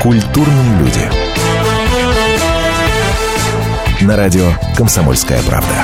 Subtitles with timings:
[0.00, 1.10] Культурные люди.
[4.00, 5.74] На радио «Комсомольская правда».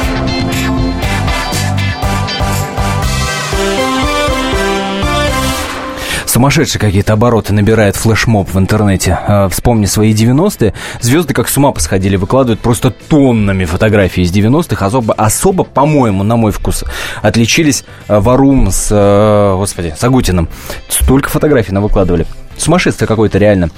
[6.24, 9.18] Сумасшедшие какие-то обороты набирает флешмоб в интернете.
[9.26, 10.72] А, вспомни свои 90-е.
[11.02, 14.86] Звезды как с ума посходили, выкладывают просто тоннами фотографий из 90-х.
[14.86, 16.84] Особо, особо, по-моему, на мой вкус,
[17.20, 20.48] отличились а, Варум с, а, господи, с Агутиным.
[20.88, 22.26] Столько фотографий на выкладывали.
[22.56, 23.70] Сумасшествие какое-то реально.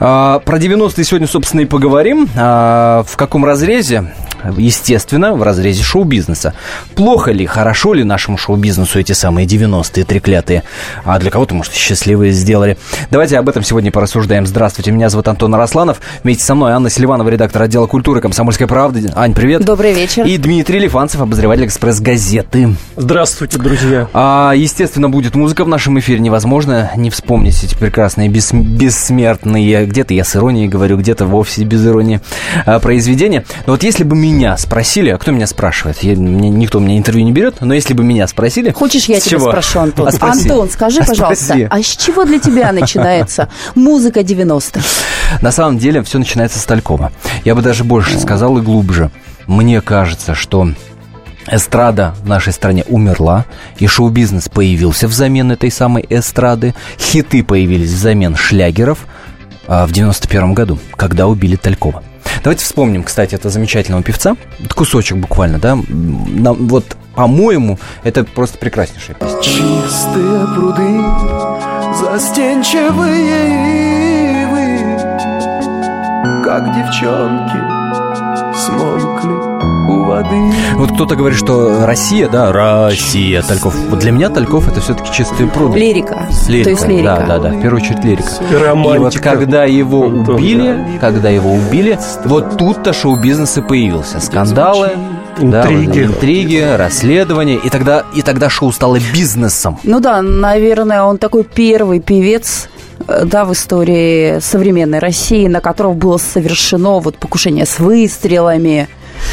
[0.00, 2.28] А, про 90-е сегодня, собственно, и поговорим.
[2.36, 4.12] А, в каком разрезе?
[4.56, 6.54] Естественно, в разрезе шоу-бизнеса.
[6.94, 10.64] Плохо ли, хорошо ли нашему шоу-бизнесу эти самые 90-е треклятые?
[11.04, 12.76] А для кого-то, может, счастливые сделали.
[13.10, 14.46] Давайте об этом сегодня порассуждаем.
[14.46, 16.00] Здравствуйте, меня зовут Антон Росланов.
[16.24, 19.10] Вместе со мной Анна Селиванова, редактор отдела культуры «Комсомольской правды».
[19.14, 19.64] Ань, привет.
[19.64, 20.24] Добрый вечер.
[20.26, 22.74] И Дмитрий Лифанцев, обозреватель «Экспресс-газеты».
[22.96, 24.08] Здравствуйте, друзья.
[24.12, 26.18] А, естественно, будет музыка в нашем эфире.
[26.18, 31.86] Невозможно не вспомнить эти прекрасные, бес, бессмертные, где-то я с иронией говорю, где-то вовсе без
[31.86, 32.20] иронии,
[32.66, 33.44] а, произведения.
[33.66, 36.02] Но вот если бы меня спросили, а кто меня спрашивает?
[36.02, 38.70] Я, мне, никто меня интервью не берет, но если бы меня спросили...
[38.70, 39.50] Хочешь, я тебя чего?
[39.50, 40.08] спрошу, Антон?
[40.08, 40.42] А спроси.
[40.42, 41.68] Антон, скажи, А пожалуйста, спроси.
[41.70, 44.80] а с чего для тебя начинается музыка 90-х?
[45.40, 47.12] На самом деле все начинается с Талькова.
[47.44, 49.10] Я бы даже больше сказал и глубже.
[49.46, 50.68] Мне кажется, что
[51.46, 53.44] эстрада в нашей стране умерла,
[53.78, 59.06] и шоу-бизнес появился взамен этой самой эстрады, хиты появились взамен шлягеров
[59.66, 62.02] а, в 91 году, когда убили Талькова.
[62.42, 64.36] Давайте вспомним, кстати, этого замечательного певца.
[64.74, 65.76] Кусочек буквально, да?
[65.88, 69.42] Нам- вот, по-моему, это просто прекраснейшая песня.
[69.42, 71.00] Чистые пруды,
[72.00, 74.78] застенчивые ивы,
[76.44, 77.60] Как девчонки
[78.56, 79.51] смолкли
[79.92, 80.36] у воды.
[80.74, 83.74] Вот кто-то говорит, что Россия, да, Россия, Тальков.
[83.90, 85.78] Вот для меня Тальков это все-таки чистые пруды.
[85.78, 86.26] Лирика.
[86.48, 87.24] Лирика, То есть лирика.
[87.26, 88.28] Да, да, да, в первую очередь лирика.
[88.50, 88.96] И романтика.
[88.96, 94.20] И вот когда его убили, когда его убили, вот тут-то шоу-бизнес и появился.
[94.20, 94.90] Скандалы,
[95.40, 95.86] да, Интриги.
[95.86, 99.78] вот, интриги, расследования, и тогда, и тогда шоу стало бизнесом.
[99.82, 102.68] Ну да, наверное, он такой первый певец,
[103.08, 108.88] э, да, в истории современной России, на которого было совершено вот покушение с выстрелами,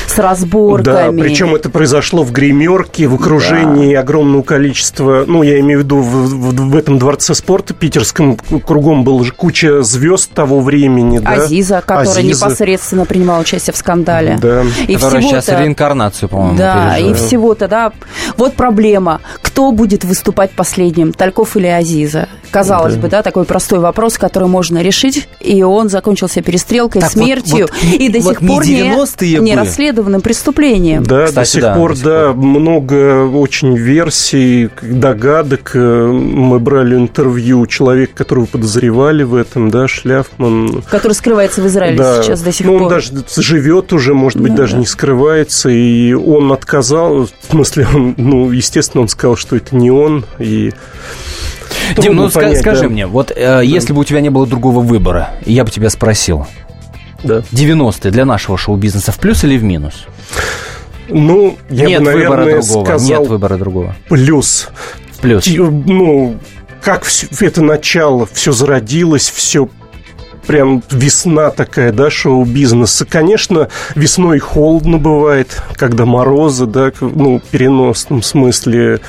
[0.07, 1.21] с Да, разборками.
[1.21, 6.05] причем это произошло в гримерке, в окружении огромного количества, ну, я имею в виду, в,
[6.27, 11.31] в- в этом дворце спорта питерском кругом была же куча звезд того времени, да.
[11.31, 12.45] Азиза, которая Азиза.
[12.45, 14.37] непосредственно принимала участие в скандале.
[14.41, 14.63] Да.
[14.87, 17.17] И которая сейчас реинкарнацию, по-моему, Да, и переживает.
[17.17, 17.91] всего-то, да.
[18.37, 19.21] Вот проблема.
[19.41, 22.27] Кто будет выступать последним, Тальков или Азиза?
[22.51, 27.23] Казалось бы, да, такой простой вопрос, который можно решить, и он закончился перестрелкой, Так вот-
[27.23, 31.03] смертью, вот и до вот сих пор не, 90-е не расследованным преступлением.
[31.03, 35.71] Да, до Кстати, сих да, пор, до сих да, много очень версий, догадок.
[35.75, 40.83] Э, Мы брали интервью человека, которого подозревали в этом, да, Шляфман.
[40.89, 42.23] Который скрывается в Израиле Да.
[42.23, 42.83] сейчас до сих ну, пор.
[42.83, 44.79] он даже живет уже, может быть, Ну даже да.
[44.79, 49.91] не скрывается, и он отказал, в смысле, он, ну, естественно, он сказал, что это не
[49.91, 50.73] он, и...
[51.97, 52.89] Дим, ну понять, скажи да.
[52.89, 56.45] мне, вот э, если бы у тебя не было другого выбора, я бы тебя спросил,
[57.23, 57.39] Да.
[57.51, 60.05] 90-е для нашего шоу-бизнеса в плюс или в минус?
[61.09, 62.85] Ну, я нет бы, выбора наверное, другого.
[62.85, 63.95] сказал Нет выбора другого.
[64.09, 64.69] плюс.
[65.21, 65.45] Плюс.
[65.47, 66.37] Ну,
[66.81, 69.67] как всё- это начало, все зародилось, все
[70.45, 73.05] прям весна такая, да, шоу-бизнеса.
[73.05, 78.99] Конечно, весной холодно бывает, когда морозы, да, ну, в переносном смысле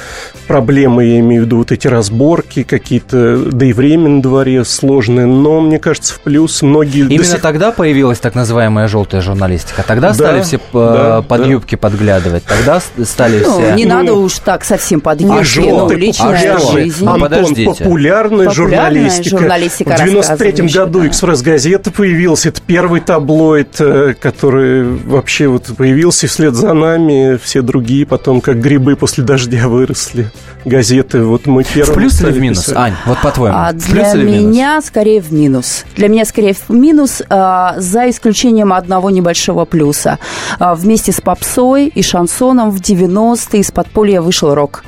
[0.47, 5.27] проблемы, я имею в виду вот эти разборки какие-то, да и время на дворе сложное,
[5.27, 7.07] но, мне кажется, в плюс многие...
[7.07, 9.85] Именно сих- тогда появилась так называемая желтая журналистика.
[9.87, 11.47] Тогда Да, стали все э, да, под да.
[11.47, 12.43] юбки подглядывать.
[12.45, 13.75] Тогда стали Ну, все...
[13.75, 17.07] не Ну, надо уж так совсем под А юбки, ну, желтый, личная популярный, жизнь.
[17.07, 17.65] А, Антон, подождите.
[17.65, 19.39] популярная, Популярная журналистика.
[19.39, 21.07] журналистика, В 93-м рассказывающая, году да.
[21.21, 22.49] «Экспресс-газета» появился.
[22.49, 26.25] Это первый таблоид, э, который вообще вот появился.
[26.25, 30.31] И вслед за нами все другие потом, как грибы после дождя, выросли.
[30.65, 32.65] Газеты, вот мы В первые плюс или в минус?
[32.65, 32.77] писать.
[32.79, 33.55] Ань, вот по-твоему.
[33.55, 34.45] А в для плюс или в минус?
[34.47, 35.85] меня скорее в минус.
[35.95, 40.19] Для меня скорее в минус, а, за исключением одного небольшого плюса.
[40.59, 44.85] А, вместе с попсой и шансоном в 90-е из подполья вышел рок.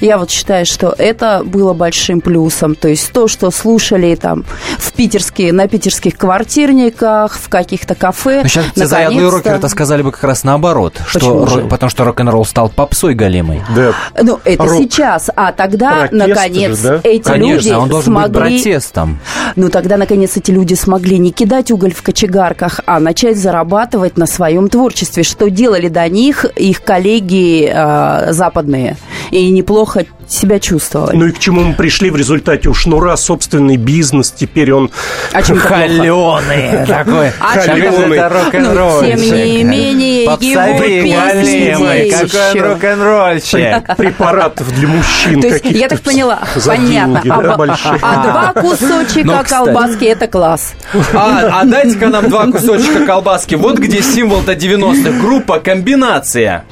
[0.00, 2.74] Я вот считаю, что это было большим плюсом.
[2.74, 4.44] То есть то, что слушали там
[4.78, 8.40] в питерские, на питерских квартирниках, в каких-то кафе.
[8.42, 10.94] Ну, сейчас все заядлые рокеры это сказали бы как раз наоборот.
[11.06, 11.68] Что Почему ро- же?
[11.68, 13.62] потому что рок-н-ролл стал попсой големой.
[13.74, 13.92] Да.
[14.20, 14.78] Ну, это Рок.
[14.78, 15.30] сейчас.
[15.34, 17.00] А тогда, Протест наконец, же, да?
[17.04, 18.40] эти люди Конечно, он должен быть смогли...
[18.62, 19.18] протестом.
[19.56, 24.26] Ну, тогда, наконец, эти люди смогли не кидать уголь в кочегарках, а начать зарабатывать на
[24.26, 28.96] своем творчестве, что делали до них их коллеги э, западные.
[29.30, 31.16] И не неплохо себя чувствовали.
[31.16, 32.68] Ну и к чему мы пришли в результате?
[32.68, 34.90] У Шнура собственный бизнес, теперь он...
[35.32, 35.58] А чем?
[35.58, 37.32] Холеный такой.
[37.40, 38.30] А Как чем это.
[38.52, 43.96] Ну, тем не менее, его песни какой рок-н-ролльщик.
[43.96, 45.78] препаратов для мужчин То есть, каких-то.
[45.78, 47.22] я так поняла, понятно.
[47.28, 47.98] А, большие.
[48.00, 50.74] а два кусочка Ну, колбаски– это класс.
[51.12, 53.56] А, а дайте-ка нам два кусочка колбаски.
[53.56, 55.20] Вот где символ-то 90-х.
[55.20, 56.64] Группа «Комбинация».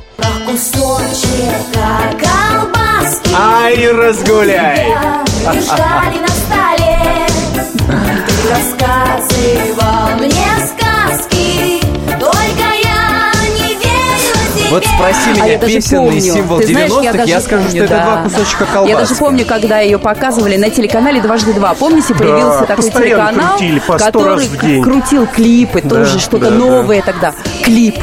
[0.46, 2.47] Кусочек колбаски
[3.40, 4.86] Ай, разгуляй.
[5.52, 7.26] Лежали на столе
[8.26, 11.80] Ты рассказывал мне сказки
[12.18, 16.20] Только я не верила тебе Вот спроси А меня я даже песенный помню.
[16.20, 18.04] символ Ты знаешь, 90-х, я, даже я скажу, помню, что это да.
[18.04, 18.90] два кусочка колбаски.
[18.90, 21.74] Я даже помню, когда ее показывали на телеканале «Дважды два».
[21.74, 24.82] Помните, появился такой постоянно телеканал, крутили по который раз в день.
[24.82, 27.32] крутил клипы, тоже что-то да, новое тогда.
[27.64, 27.94] Клип.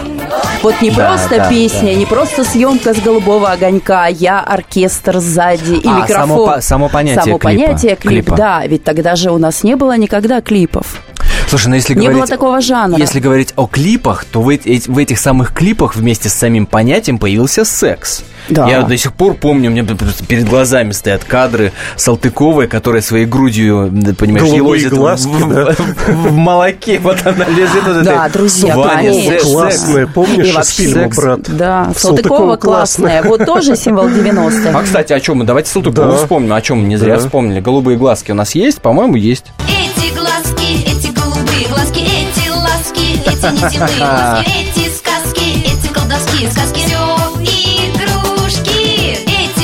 [0.63, 5.73] Вот не Да, просто да, песня, не просто съемка с голубого огонька, я оркестр сзади
[5.75, 6.47] и А, микрофон.
[6.47, 7.63] само само понятие Само клипа.
[7.65, 8.35] понятие клип, Клипа.
[8.35, 8.63] да.
[8.67, 11.01] Ведь тогда же у нас не было никогда клипов.
[11.47, 12.17] Слушай, ну если Не говорить...
[12.17, 12.97] было такого жанра.
[12.97, 17.17] Если говорить о клипах, то в, эти- в этих самых клипах вместе с самим понятием
[17.19, 18.23] появился секс.
[18.49, 18.67] Да.
[18.69, 23.91] Я до сих пор помню, мне просто перед глазами стоят кадры Салтыковой, которая своей грудью,
[24.19, 25.71] понимаешь, Голубые елозит глазки, в, да.
[25.73, 26.99] в- в молоке.
[26.99, 29.31] Вот она лежит вот Да, этой друзья, Ваня, конечно.
[29.31, 29.43] секс.
[29.45, 31.17] Классная, помнишь, из фильма секс.
[31.17, 31.39] «Брат»?
[31.57, 33.23] Да, Салтыкова Салтыкова классная.
[33.23, 34.77] Вот тоже символ 90-х.
[34.77, 35.45] А, кстати, о чем мы?
[35.45, 36.17] Давайте Салтыкову Да.
[36.17, 36.53] вспомним.
[36.53, 37.19] О чем мы не зря Да.
[37.21, 37.59] вспомнили.
[37.61, 38.79] Голубые глазки у нас есть?
[38.81, 39.45] По-моему, есть.
[39.67, 40.94] Эти глазки,
[41.35, 46.79] голубые глазки Эти ласки, эти нитевые глазки Эти сказки, эти колдовские сказки.
[46.85, 47.34] Все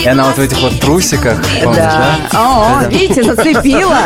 [0.04, 2.16] И она вот в этих вот трусиках, помнишь, Да.
[2.32, 2.40] да?
[2.40, 3.98] О, видите, зацепила.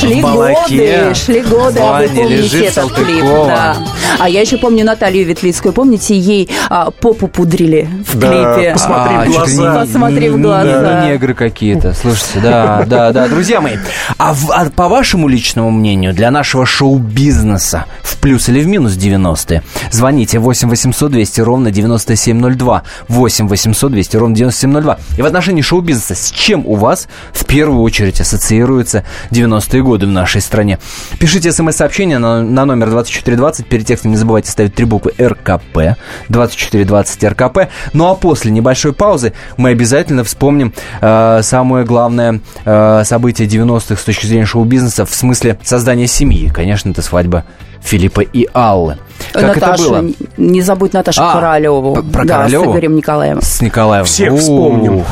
[0.00, 3.22] Шли В годы, шли годы, а вы Ваня помните лежит этот клип.
[3.24, 3.76] Да.
[4.18, 5.72] А я еще помню Наталью Ветлицкую.
[5.72, 8.72] Помните, ей а, попу пудрили в Да, клипе?
[8.72, 9.72] посмотри в чуть ли глаза.
[9.72, 11.00] не- Посмотри в глаза.
[11.04, 11.92] не негры какие-то.
[11.94, 13.28] Слушайте, да, да, да.
[13.28, 13.76] Друзья мои,
[14.18, 18.94] а, в- а по вашему личному мнению, для нашего шоу-бизнеса в плюс или в минус
[18.94, 19.62] 90-е,
[19.92, 22.82] звоните 8 800 200 ровно 9702.
[23.08, 24.98] 8 800 200 ровно 9702.
[25.16, 30.10] И в отношении шоу-бизнеса, с чем у вас в первую очередь ассоциируются 90-е годы в
[30.10, 30.78] нашей стране?
[31.18, 33.66] Пишите смс-сообщение на, на номер 2420.
[33.66, 35.96] Перед текстом не забывайте ставить три буквы РКП.
[36.28, 37.58] 2420 РКП.
[37.92, 44.04] Ну а после небольшой паузы мы обязательно вспомним э, самое главное э, событие 90-х с
[44.04, 46.48] точки зрения шоу-бизнеса в смысле создания семьи.
[46.48, 47.44] Конечно, это свадьба
[47.84, 48.98] Филиппа и Аллы.
[49.32, 50.10] Как Наташу, это было?
[50.36, 51.94] не- забудь Наташу А, Королеву.
[52.12, 52.64] про да, Королеву?
[52.64, 53.40] с Игорем Николаем.
[53.42, 54.04] С Николаем.
[54.04, 54.40] Всех Ух.
[54.40, 55.04] вспомним.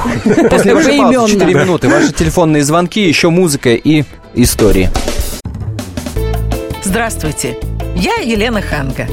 [0.50, 1.28] После вашей паузы Поименно.
[1.28, 1.88] 4 минуты.
[1.88, 4.04] Ваши телефонные звонки, еще музыка и
[4.34, 4.90] истории.
[6.82, 7.56] Здравствуйте,
[7.96, 9.06] я Елена Ханга.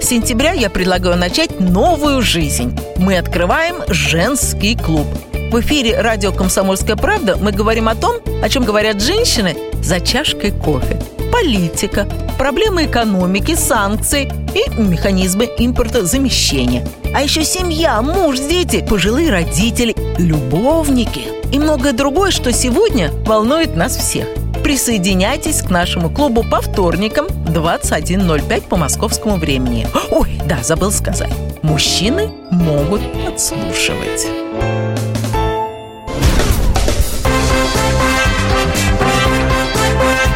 [0.00, 2.76] С сентября я предлагаю начать новую жизнь.
[2.96, 5.06] Мы открываем женский клуб.
[5.52, 10.50] В эфире радио «Комсомольская правда» мы говорим о том, о чем говорят женщины за чашкой
[10.50, 10.98] кофе.
[11.30, 12.06] Политика,
[12.42, 16.84] проблемы экономики, санкции и механизмы импортозамещения.
[17.14, 21.22] А еще семья, муж, дети, пожилые родители, любовники
[21.52, 24.26] и многое другое, что сегодня волнует нас всех.
[24.64, 29.86] Присоединяйтесь к нашему клубу по вторникам в 21.05 по московскому времени.
[30.10, 31.32] Ой, да, забыл сказать.
[31.62, 34.26] Мужчины могут подслушивать.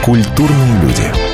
[0.05, 1.26] Культурные люди.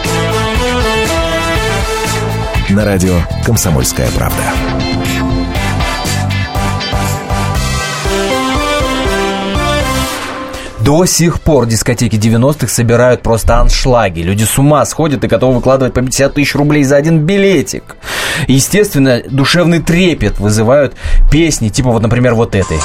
[2.73, 3.12] На радио
[3.45, 4.43] «Комсомольская правда».
[10.81, 14.21] До сих пор дискотеки 90-х собирают просто аншлаги.
[14.23, 17.97] Люди с ума сходят и готовы выкладывать по 50 тысяч рублей за один билетик.
[18.49, 20.95] Естественно, душевный трепет вызывают
[21.31, 22.79] песни, типа вот, например, вот этой.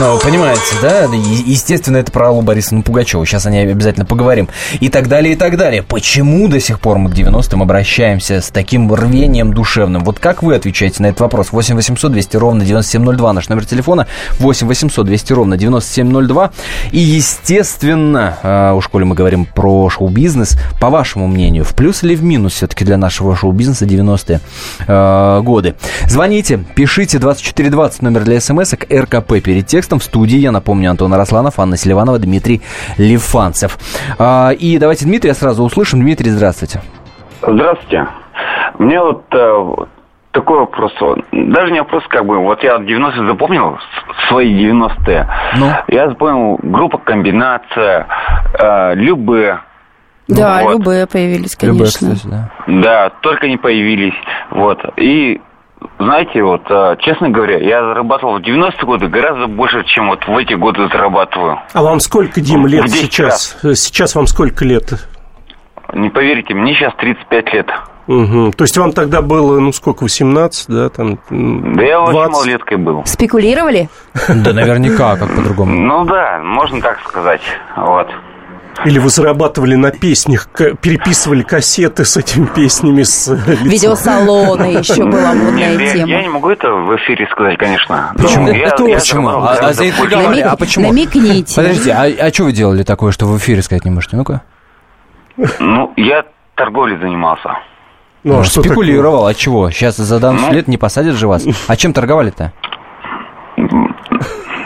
[0.00, 1.04] Ну, понимаете, да?
[1.12, 3.26] Естественно, это про Аллу Борисовну Пугачеву.
[3.26, 4.48] Сейчас о ней обязательно поговорим.
[4.80, 5.82] И так далее, и так далее.
[5.82, 10.02] Почему до сих пор мы к 90-м обращаемся с таким рвением душевным?
[10.02, 11.52] Вот как вы отвечаете на этот вопрос?
[11.52, 14.06] 8 800 200 ровно 9702 наш номер телефона.
[14.38, 16.50] 8 800 200 ровно 9702.
[16.92, 22.14] И, естественно, э, уж коли мы говорим про шоу-бизнес, по вашему мнению, в плюс или
[22.14, 24.40] в минус все-таки для нашего шоу-бизнеса 90-е
[24.88, 25.74] э, годы?
[26.06, 29.89] Звоните, пишите 2420 номер для смс к РКП перед текстом.
[29.98, 32.60] В студии, я напомню, Антон Арасланов, Анна Селиванова, Дмитрий
[32.98, 33.78] Лифанцев.
[34.18, 36.00] А, И давайте Дмитрия сразу услышим.
[36.00, 36.80] Дмитрий, здравствуйте.
[37.42, 38.06] Здравствуйте.
[38.78, 39.88] Мне вот э, вот
[40.32, 40.92] такой вопрос.
[41.32, 43.78] Даже не вопрос, как бы, вот я 90-е запомнил,
[44.28, 45.28] свои 90-е.
[45.58, 45.66] Ну?
[45.88, 48.06] Я запомнил группа «Комбинация»,
[48.58, 49.58] э, «Любэ»,
[50.28, 50.72] Да, Вот.
[50.74, 52.14] любые появились, Любые, конечно.
[52.14, 52.50] кстати, да.
[52.68, 54.14] Да, только не появились.
[54.50, 54.78] Вот.
[54.96, 55.40] И
[55.98, 60.36] знаете, вот, э, честно говоря, я зарабатывал в 90-е годы гораздо больше, чем вот в
[60.36, 61.58] эти годы зарабатываю.
[61.72, 63.56] А вам сколько, Дим, лет 10 сейчас?
[63.62, 64.92] Э, Сейчас вам сколько лет?
[65.92, 67.66] Не поверите, мне сейчас 35 лет.
[68.06, 68.52] Мгм.
[68.52, 72.32] То есть вам тогда было, ну сколько, 18, да, там, м, Да я очень 20?
[72.32, 73.04] малолеткой был.
[73.06, 73.88] Спекулировали?
[74.28, 75.72] Да наверняка, как по-другому.
[75.72, 77.42] Ну да, можно так сказать.
[77.76, 78.08] Вот.
[78.84, 80.48] Или вы зарабатывали на песнях,
[80.80, 83.36] переписывали кассеты с этими песнями, с э?
[83.62, 86.22] Видеосалоны еще была Нет, модная я, я тема.
[86.22, 88.12] не могу это в эфире сказать, конечно.
[88.16, 88.48] Но Почему?
[88.48, 89.28] Я, Это я почему?
[89.28, 89.70] А- а.
[89.72, 90.86] Намек- а почему?
[90.88, 91.54] Намекните.
[91.56, 94.16] Подождите, а, а что вы делали такое, что в эфире сказать не можете?
[94.16, 94.42] Ну-ка.
[95.58, 97.50] Ну, я торговлей занимался.
[98.24, 99.70] Ну, а Ну, что спекулировал, а чего?
[99.70, 100.52] Сейчас за данный Ну.
[100.52, 101.44] лет не посадят же вас.
[101.68, 102.52] А чем торговали-то?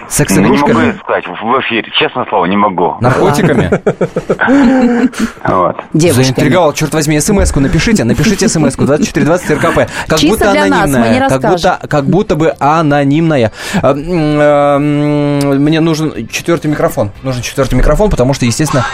[0.05, 0.99] Не могу Секс-игрушками?
[1.03, 2.97] сказать в эфире, честное слово, не могу.
[3.01, 3.71] Наркотиками?
[5.47, 5.77] Вот.
[5.93, 6.25] Девушками.
[6.25, 9.91] Заинтриговал, черт возьми, смс-ку напишите, напишите смс-ку 2420 РКП.
[10.09, 11.29] Как Чисто будто для нас, мы не анонимная.
[11.29, 13.53] Как будто, как будто бы анонимная.
[13.83, 17.11] А, м, Мне нужен четвертый микрофон.
[17.23, 18.85] Нужен четвертый микрофон, потому что, естественно...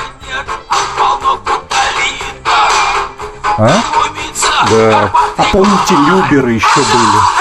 [3.59, 3.69] А?
[4.71, 5.11] Да.
[5.37, 7.40] А помните, Люберы еще были?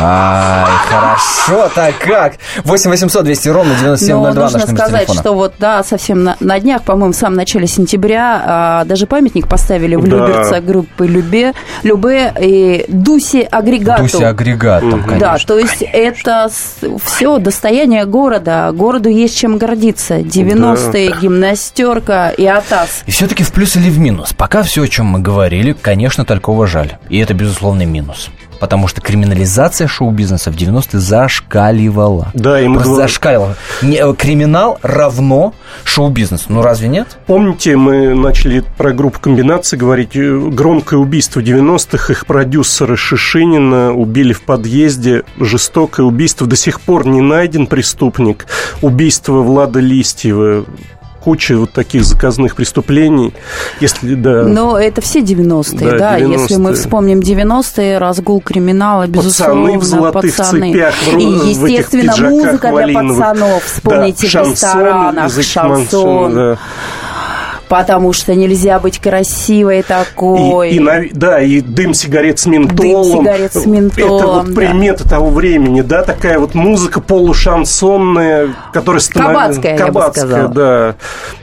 [0.00, 2.34] Ай, хорошо, так как?
[2.64, 5.20] 8 800 200 ровно Но 9702 наш нужно номер сказать, телефона.
[5.20, 9.48] что вот, да, совсем на, на днях, по-моему, в самом начале сентября а, даже памятник
[9.48, 10.16] поставили в Да.
[10.16, 14.02] Люберца группы Любе, Любе и Дусе Агрегату.
[14.02, 15.18] Туси агрегат там, конечно.
[15.18, 16.48] Да, то есть это
[17.04, 18.70] все достояние города.
[18.72, 20.18] Городу есть чем гордиться.
[20.18, 23.02] 90-е, гимнастерка и АТАС.
[23.06, 24.32] И все-таки в плюс или в минус?
[24.32, 26.96] Пока все, о чем мы говорили, конечно, Талькова жаль.
[27.08, 28.30] И это безусловный минус.
[28.60, 32.28] Потому что криминализация шоу-бизнеса в 90-е зашкаливала.
[32.34, 33.56] Да, и мы Просто говор- зашкаливала.
[33.82, 35.52] Не, э, криминал равно
[35.84, 36.44] шоу-бизнесу.
[36.48, 37.18] Ну разве нет?
[37.26, 40.16] Помните, мы начали про группу комбинации говорить.
[40.16, 42.12] э, Громкое убийство 90-х.
[42.12, 45.22] Их продюсера Шишинина убили в подъезде.
[45.38, 46.46] Жестокое убийство.
[46.46, 48.46] До сих пор не найден преступник.
[48.82, 50.64] Убийство Влада Листьева.
[51.26, 53.34] Куча вот таких заказных преступлений.
[53.80, 54.44] Если, да...
[54.44, 56.16] Но это все 90-е, Да, да.
[56.18, 56.74] Если мы 90-е.
[56.76, 60.70] вспомним 90-е, разгул криминала, безусловно, Пацаны в золотых пацаны.
[60.72, 63.64] цепях, в И, в этих естественно, музыка для пацанов.
[63.64, 66.34] Вспомните Да, в шансон, ресторанах, шансон.
[66.34, 66.58] да.
[67.68, 70.70] Потому что нельзя быть красивой такой.
[70.70, 73.22] И, и да, и дым сигарет с ментолом.
[73.22, 74.54] сигарет с ментолом, Это вот да.
[74.54, 79.60] примета того времени, да, такая вот музыка полушансонная, которая становится...
[79.60, 80.48] Кабацкая, я бы сказала.
[80.48, 80.96] да.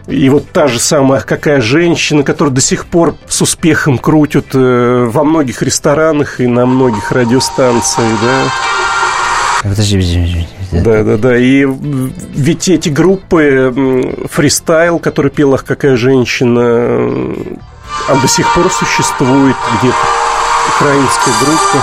[0.07, 5.05] И вот та же самая «Какая женщина», которую до сих пор с успехом крутят э,
[5.09, 8.92] во многих ресторанах и на многих радиостанциях, да.
[9.63, 10.79] Подожди, подожди, подожди.
[10.83, 11.37] Да, да, да.
[11.37, 13.73] И ведь эти группы
[14.29, 17.59] фристайл, который пел «Ах, какая женщина», м,
[18.09, 19.97] он до сих пор существует где-то.
[20.75, 21.77] Украинская группа.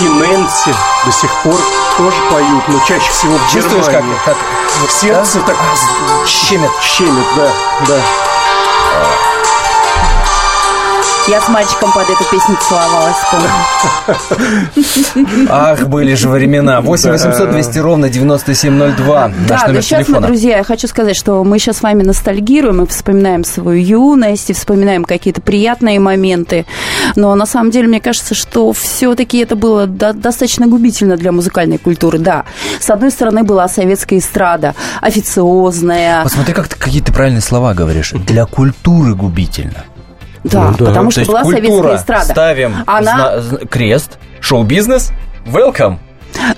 [0.00, 1.56] И Нэнси до сих пор
[1.98, 4.16] тоже поют, но чаще всего в Чувствуешь, как, Германии.
[4.24, 4.36] как
[4.88, 5.56] В сердце так
[6.26, 6.70] щемит?
[6.82, 7.50] щемит, да,
[7.88, 8.00] да.
[11.30, 13.48] Я с мальчиком под эту песню целовалась, помню.
[15.48, 16.80] Ах, были же времена.
[16.80, 19.28] 8 800 200 ровно 9702.
[19.28, 20.26] Наш Да, но сейчас мы, телефона.
[20.26, 24.52] друзья, я хочу сказать, что мы сейчас с вами ностальгируем и вспоминаем свою юность, и
[24.52, 26.66] вспоминаем какие-то приятные моменты.
[27.14, 31.78] Но на самом деле, мне кажется, что все-таки это было до- достаточно губительно для музыкальной
[31.78, 32.18] культуры.
[32.18, 32.44] Да,
[32.80, 36.24] с одной стороны была советская эстрада, официозная.
[36.24, 38.12] Посмотри, как ты какие-то правильные слова говоришь.
[38.26, 39.84] Для культуры губительно.
[40.44, 41.62] Да, потому То что есть была культура.
[41.66, 42.24] советская эстрада.
[42.32, 43.32] Ставим Она-
[43.70, 44.18] крест.
[44.40, 45.12] Шоу-бизнес.
[45.46, 45.98] Welcome.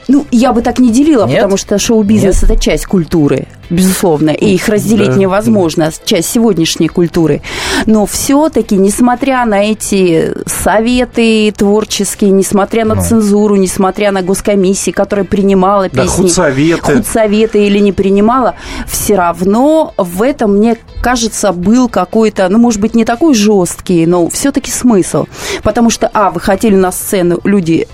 [0.09, 1.37] Ну, я бы так не делила, Нет?
[1.39, 5.17] потому что шоу-бизнес это часть культуры, безусловно, и их разделить Да.
[5.17, 7.41] невозможно, часть сегодняшней культуры.
[7.87, 15.89] Но все-таки, несмотря на эти советы творческие, несмотря на цензуру, несмотря на госкомиссии, которая принимала
[15.93, 16.97] Да, песни, худсоветы.
[16.97, 18.55] худсоветы или не принимала,
[18.89, 24.29] все равно в этом, мне кажется, был какой-то, ну, может быть, не такой жесткий, но
[24.29, 25.27] все-таки смысл.
[25.62, 27.89] Потому что, а, выходили на сцену люди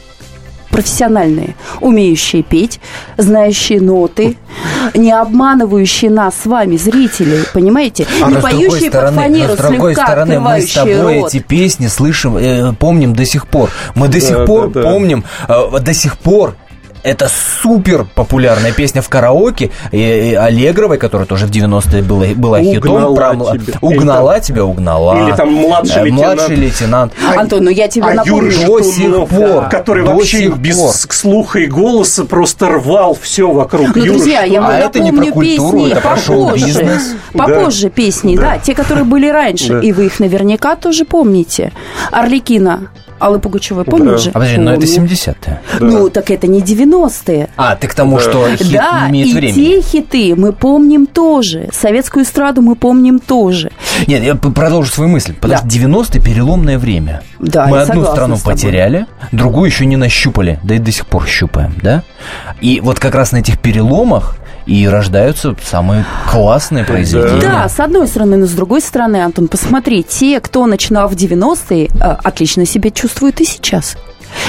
[0.71, 2.81] профессиональные, умеющие петь,
[3.17, 4.37] знающие ноты,
[4.95, 8.07] не обманывающие нас с вами, зрителей, понимаете?
[8.23, 11.35] А не поющие под стороны, фанеру, с другой слегка стороны, мы с тобой рот.
[11.35, 13.71] эти песни слышим, э, помним до сих пор.
[13.95, 14.91] Мы до сих Да, пор да, да.
[14.91, 16.57] помним, э, до сих пор
[17.09, 17.31] это
[17.63, 19.71] супер популярная песня в караоке.
[19.93, 22.93] И, и Аллегровой, которая тоже в 90-е была, была хитом.
[22.93, 23.79] Угнала про- тебя.
[23.81, 25.27] Угнала Или тебя, угнала.
[25.27, 26.37] Или там младший Э, лейтенант.
[26.37, 27.13] Младший лейтенант.
[27.37, 28.51] Антон, ну я тебе а напомню.
[28.53, 30.93] Юра До сих пор, который до вообще сих без пор.
[30.93, 33.95] слуха и голоса просто рвал все вокруг.
[33.97, 37.17] Ну, Юра друзья, я вам А это не про культуру, песни это про попозже.
[37.33, 38.59] Попозже песни, да.
[38.59, 39.75] те, которые были раньше.
[39.75, 39.81] Да.
[39.81, 41.73] И вы их наверняка тоже помните.
[42.11, 44.31] Орликина Аллы Пугачевой, помнишь же?
[44.31, 45.09] А подожди, ну это Помню.
[45.11, 45.61] 70-е.
[45.81, 47.49] Ну, так это не 90-е.
[47.57, 49.55] А, ты к тому, что хит да, не имеет и времени.
[49.55, 51.69] те хиты мы помним тоже.
[51.73, 53.71] Советскую эстраду мы помним тоже.
[54.07, 55.35] Нет, я продолжу свою мысль.
[55.35, 55.59] Потому Да.
[55.59, 57.23] что 90-е переломное время.
[57.39, 58.55] Да, Мы я одну страну с тобой.
[58.55, 62.03] потеряли, другую еще не нащупали, да и до сих пор щупаем, да?
[62.61, 64.37] И вот как раз на этих переломах
[64.69, 67.41] и рождаются самые классные произведения.
[67.41, 71.87] Да, с одной стороны, но с другой стороны, Антон, посмотри, те, кто начинал в 90-е,
[71.87, 73.97] э, отлично себя чувствуют и сейчас.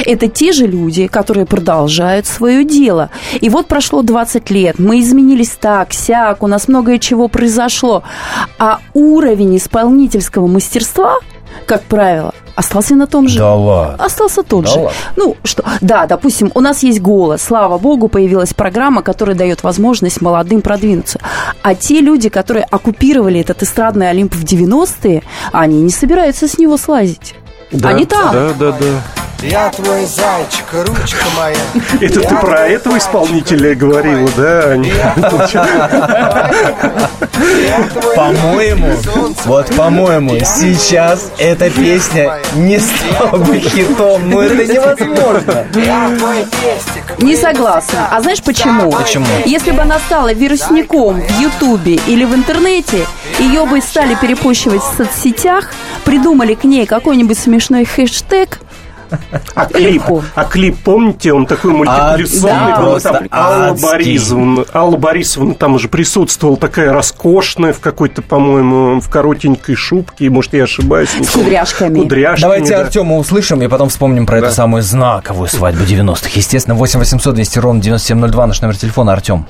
[0.05, 3.09] Это те же люди, которые продолжают свое дело.
[3.39, 8.03] И вот прошло 20 лет, мы изменились так, сяк, у нас многое чего произошло.
[8.57, 11.15] А уровень исполнительского мастерства,
[11.65, 13.39] как правило, остался на том же.
[13.39, 14.03] Да ладно.
[14.03, 14.79] Остался тот Да же.
[14.79, 14.91] ладно.
[15.15, 17.41] Ну, что, да, допустим, у нас есть голос.
[17.41, 21.19] Слава богу, появилась программа, которая дает возможность молодым продвинуться.
[21.61, 26.77] А те люди, которые оккупировали этот эстрадный Олимп в 90-е, они не собираются с него
[26.77, 27.35] слазить.
[27.71, 28.33] Да, Они там.
[28.33, 28.85] Да, да, да.
[29.41, 31.55] Я твой зайчик, ручка моя.
[32.01, 34.71] Это ты про этого исполнителя говорила, да?
[34.71, 34.85] Ань?
[38.15, 38.97] По-моему,
[39.45, 44.29] вот по-моему, сейчас эта песня не стала бы хитом.
[44.29, 45.65] Ну это невозможно.
[47.19, 48.09] Не согласна.
[48.11, 48.91] А знаешь почему?
[48.91, 49.25] Почему?
[49.45, 53.05] Если бы она стала вирусником в Ютубе или в интернете,
[53.39, 55.71] ее бы стали перепощивать в соцсетях,
[56.03, 58.59] придумали к ней какой-нибудь смешной хэштег,
[59.55, 60.03] А клип,
[60.35, 62.81] а клип, помните, он такой мультипликационный да.
[62.81, 63.77] был, там Просто Алла.
[63.81, 70.53] Борисовна, Алла Борисовна там уже присутствовала, такая роскошная в какой-то, по-моему, в коротенькой шубке, может,
[70.53, 71.09] я ошибаюсь.
[71.09, 71.99] С кудряшками.
[71.99, 72.81] Кудряшками, Давайте да.
[72.81, 76.29] Артема услышим и потом вспомним про эту самую знаковую свадьбу 90-х.
[76.35, 79.13] Естественно, 8 800 200 ровно 9702 наш номер телефона.
[79.13, 79.45] Артем.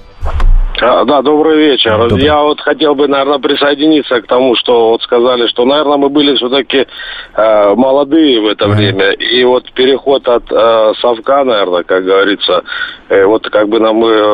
[0.81, 1.97] А, Да, добрый вечер.
[1.97, 2.23] Добрый.
[2.23, 6.35] Я вот хотел бы, наверное, присоединиться к тому, что вот сказали, что, наверное, мы были
[6.37, 6.87] все-таки
[7.35, 9.11] э, молодые в это время.
[9.11, 12.63] И вот переход от э, совка, наверное, как говорится,
[13.09, 14.25] э, вот как бы нам э,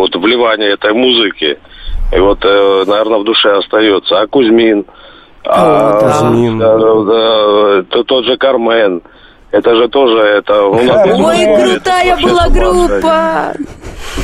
[0.00, 1.58] вот вливание этой музыки,
[2.14, 4.20] и вот, э, наверное, в душе остается.
[4.20, 4.84] А Кузьмин,
[5.46, 6.08] а, О, да.
[6.08, 6.58] Кузьмин.
[6.58, 9.00] да, да, то- тот же Кармен.
[9.52, 10.62] Это же тоже это.
[10.64, 13.54] у нас Ой, это крутая была группа!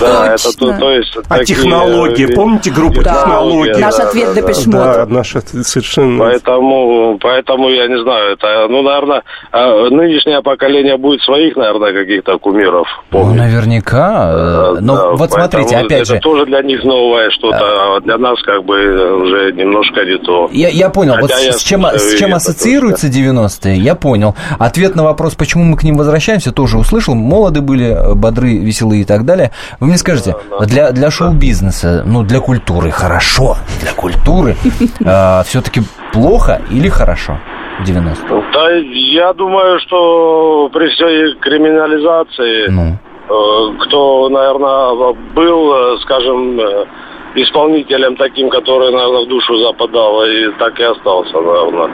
[0.00, 0.72] Да, это Точно.
[0.72, 1.16] то, то есть.
[1.28, 3.14] А такие, технология, э, помните группу Да.
[3.14, 3.76] технология?
[3.76, 4.94] Наш да, ответ да, Депеш да.
[4.94, 6.18] Да, наш ответ совершенно.
[6.24, 12.38] Поэтому, поэтому я не знаю, это, ну, наверное, э, нынешнее поколение будет своих, наверное, каких-то
[12.38, 13.38] кумиров Ну, помнить.
[13.38, 14.32] наверняка.
[14.32, 18.00] э, Э, Но да, вот смотрите, опять это же, тоже для них новое что-то, а
[18.00, 18.76] для нас как бы
[19.22, 20.48] уже немножко не то.
[20.52, 23.94] Я, я понял, вот Хотя я с, с чем, с чем это ассоциируются 90-е, я
[23.94, 24.34] понял.
[24.58, 27.14] Ответ на вопрос, почему мы к ним возвращаемся, тоже услышал.
[27.14, 29.50] Молоды были, э, бодры, веселые и так далее.
[29.80, 34.56] Вы мне скажите, для, для шоу-бизнеса, ну, для культуры хорошо, для культуры
[35.44, 37.38] все-таки плохо или хорошо
[37.80, 38.42] в 90-е?
[38.52, 42.98] Да, я думаю, что при всей криминализации, Ну,
[43.28, 46.86] э, кто, наверное, был, э, скажем, э,
[47.34, 51.90] исполнителем таким, который, наверное, в душу западал, и так и остался, наверное.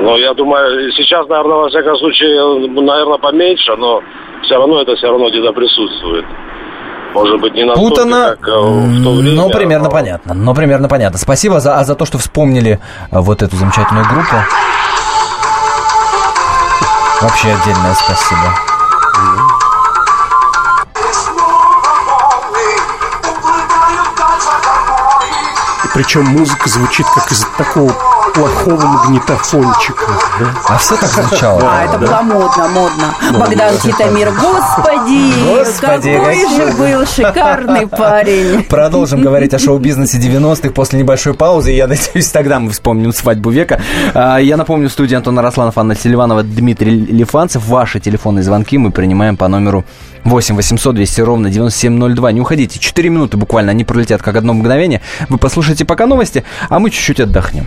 [0.00, 4.00] Но я думаю, сейчас, наверное, во всяком случае, наверное, поменьше, но
[4.42, 6.24] все равно это все равно где-то присутствует.
[7.14, 9.34] Может быть, не настолько, путано, как э, в то время.
[9.36, 10.34] но примерно но- понятно.
[10.34, 11.18] Но примерно понятно.
[11.18, 12.78] Спасибо за, а за то, что вспомнили
[13.10, 14.36] э, вот эту замечательную группу.
[17.22, 18.54] Вообще отдельное спасибо.
[25.84, 27.92] И причем музыка звучит как из такого
[28.38, 30.04] плохого магнитофончика.
[30.68, 31.60] А все так звучало.
[31.64, 33.14] А, это было модно, модно.
[33.38, 38.62] Богдан Титамир, господи, Господи, какой какой же был шикарный парень.
[38.64, 41.72] Продолжим говорить о шоу-бизнесе 90-х после небольшой паузы.
[41.72, 43.80] Я надеюсь, тогда мы вспомним свадьбу века.
[44.14, 47.66] А, Я напомню, в студии Антона Росланов, Анна Селиванова, Дмитрий Лифанцев.
[47.66, 49.84] Ваши телефонные звонки мы принимаем по номеру
[50.24, 52.32] 8 800 200 ровно 9702.
[52.32, 55.00] Не уходите, 4 минуты буквально, они пролетят как одно мгновение.
[55.28, 57.66] Вы послушайте пока новости, а мы чуть-чуть отдохнем.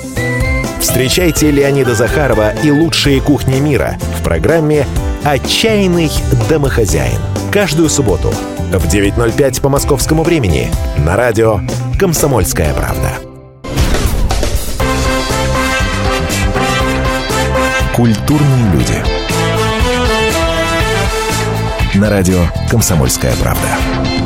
[0.81, 4.87] Встречайте Леонида Захарова и лучшие кухни мира в программе
[5.23, 6.09] «Отчаянный
[6.49, 7.19] домохозяин».
[7.51, 8.29] Каждую субботу
[8.71, 11.59] в 9.05 по московскому времени на радио
[11.99, 13.11] «Комсомольская правда».
[17.95, 19.03] Культурные люди.
[21.93, 22.39] На радио
[22.71, 24.20] «Комсомольская правда».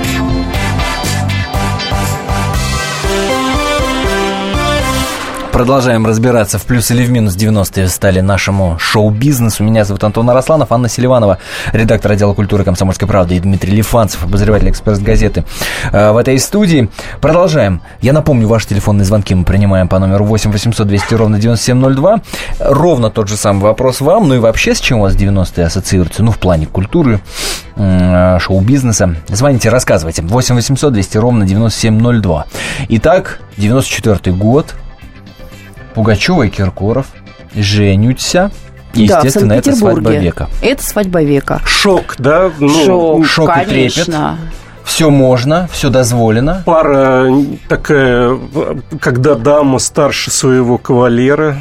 [5.55, 9.63] Продолжаем разбираться в плюс или в минус 90-е стали нашему шоу-бизнесу.
[9.63, 11.37] Меня зовут Антон Арасланов, Анна Селиванова,
[11.71, 15.45] редактор отдела культуры «Комсомольской правды» и Дмитрий Лифанцев, обозреватель «Экспресс-газеты»
[15.93, 16.89] э, в этой студии.
[17.21, 17.79] Продолжаем.
[18.01, 22.19] Я напомню, ваши телефонные звонки мы принимаем по номеру 8 800 200 ровно 9702.
[22.59, 24.27] Ровно тот же самый вопрос вам.
[24.27, 26.21] Ну и вообще, с чем у вас 90-е ассоциируются?
[26.21, 27.21] Ну, в плане культуры,
[27.77, 29.15] э, шоу-бизнеса.
[29.29, 30.21] Звоните, рассказывайте.
[30.21, 32.45] 8 800 200 ровно 9702.
[32.89, 34.75] Итак, 94 год,
[35.95, 37.07] Пугачева и Киркоров
[37.55, 38.51] женятся.
[38.93, 40.49] И, Да, в естественно, это свадьба века.
[40.61, 41.59] Это свадьба века.
[41.65, 42.51] Шок, да?
[42.59, 43.69] Ну, Шок, шок и трепет.
[43.69, 44.37] конечно.
[44.83, 46.61] Все можно, все дозволено.
[46.65, 47.27] Пара
[47.67, 48.37] такая,
[49.01, 51.57] когда дама старше своего кавалера.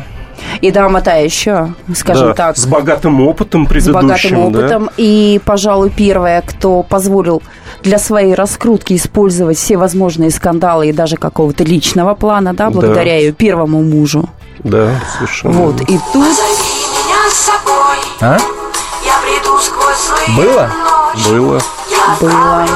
[0.60, 2.56] И дама та еще, скажем да, так.
[2.56, 3.94] С богатым опытом с предыдущим.
[4.08, 4.58] богатым да.
[4.58, 4.90] опытом.
[4.96, 7.42] И, пожалуй, первая, кто позволил
[7.84, 13.32] для своей раскрутки использовать все возможные скандалы и даже какого-то личного плана, да, благодаря ее
[13.32, 14.28] первому мужу.
[14.64, 15.54] Да, совершенно.
[15.54, 16.14] Вот, и тут...
[16.14, 18.38] меня с собой А?
[19.04, 20.70] Я приду сквозь злые Было?
[21.28, 21.60] Было.
[21.90, 22.66] Я Было.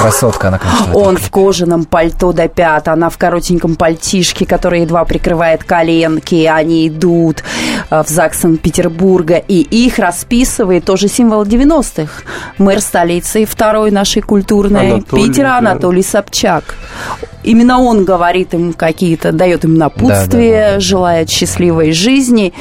[0.00, 0.94] Красотка она, конечно.
[0.94, 6.46] Он в кожаном пальто до пят, она в коротеньком пальтишке, который едва прикрывает коленки.
[6.46, 7.44] Они идут
[7.90, 12.22] э, в ЗАГС Санкт-Петербурга, и их расписывает тоже символ 90-х.
[12.58, 15.58] Мэр столицы, второй нашей культурной Анатолий, Питера да.
[15.58, 16.74] Анатолий Собчак.
[17.42, 20.80] Именно он говорит им какие-то, дает им напутствие, Да, да, да, да.
[20.80, 22.52] желает счастливой жизни.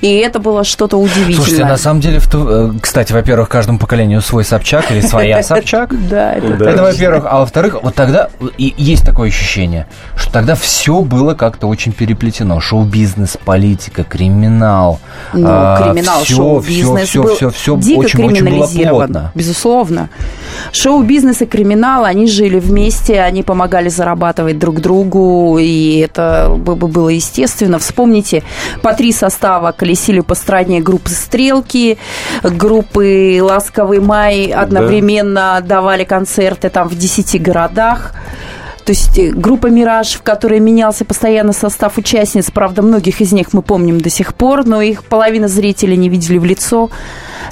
[0.00, 1.36] И это было что-то удивительное.
[1.36, 5.42] Слушайте, на самом деле, в ту- э, кстати, во-первых, каждому поколению свой Собчак или своя
[5.42, 5.90] Собчак.
[6.08, 6.70] Да, это Да.
[6.70, 7.24] Это, во-первых.
[7.28, 12.60] А во-вторых, вот тогда есть такое ощущение, что тогда все было как-то очень переплетено.
[12.60, 15.00] Шоу-бизнес, политика, криминал.
[15.32, 19.32] Ну, а, криминал, шоу-бизнес был всё, всё дико очень, очень было криминализирован, плотно.
[19.34, 20.08] безусловно.
[20.72, 26.88] Шоу-бизнес и криминал, они жили вместе, они помогали зарабатывать друг другу, и это бы- бы
[26.88, 27.78] было естественно.
[27.78, 28.42] Вспомните,
[28.82, 31.98] по три состава колесили по стране группы «Стрелки»,
[32.42, 38.12] группы «Ласковый май» одновременно давали концерты там в 10 городах.
[38.84, 43.52] То есть э, группа «Мираж», в которой менялся постоянно состав участниц, правда, многих из них
[43.52, 46.90] мы помним до сих пор, но их половина зрителей не видели в лицо.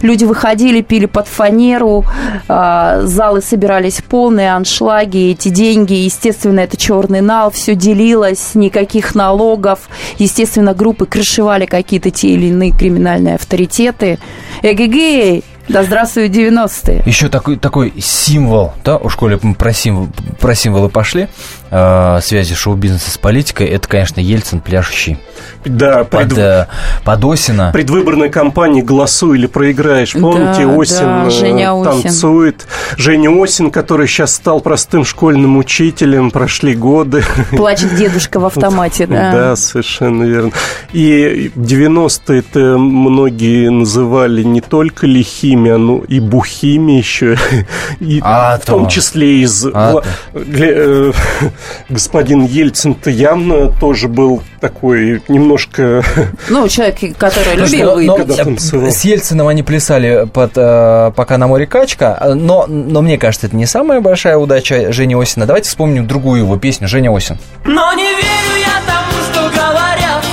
[0.00, 2.05] Люди выходили, пили под фанеру,
[2.48, 9.88] а, залы собирались полные, аншлаги, эти деньги, естественно, это черный нал, все делилось, никаких налогов.
[10.18, 14.18] Естественно, группы крышевали какие-то те или иные криминальные авторитеты.
[14.62, 15.44] Эгегей!
[15.72, 17.02] Да здравствуют 90-е!
[17.06, 20.08] Еще такой, такой символ, да, у школе мы про, символ,
[20.38, 21.28] про символы пошли,
[21.70, 25.18] э, связи шоу-бизнеса с политикой, это, конечно, Ельцин пляшущий.
[25.64, 26.66] Да, Под, пред- э,
[27.04, 27.70] под Осина.
[27.72, 30.12] предвыборной кампании «Голосуй или проиграешь».
[30.12, 32.02] Помните, Да, Осин да, э, Женя Осин.
[32.02, 32.66] танцует.
[32.98, 37.24] Женя Осин, который сейчас стал простым школьным учителем, прошли годы.
[37.50, 39.32] Плачет дедушка в автомате, да.
[39.32, 40.50] Да, совершенно верно.
[40.92, 47.37] И 90-е это многие называли не только лихими, а ну и бухими еще.
[48.01, 48.90] И А в том то.
[48.90, 49.64] числе из...
[49.72, 50.03] А
[50.35, 51.12] э,
[51.88, 56.03] Господин Ельцин-то явно тоже был такой немножко...
[56.48, 58.94] Ну, человек, который любил но- но выпить.
[58.94, 63.57] с Ельцином они плясали под э, «Пока на море качка», но, но мне кажется, это
[63.57, 65.46] не самая большая удача Жени Осина.
[65.46, 67.38] Давайте вспомним другую его песню «Женя Осин».
[67.64, 70.25] Но не верю я тому, что говорят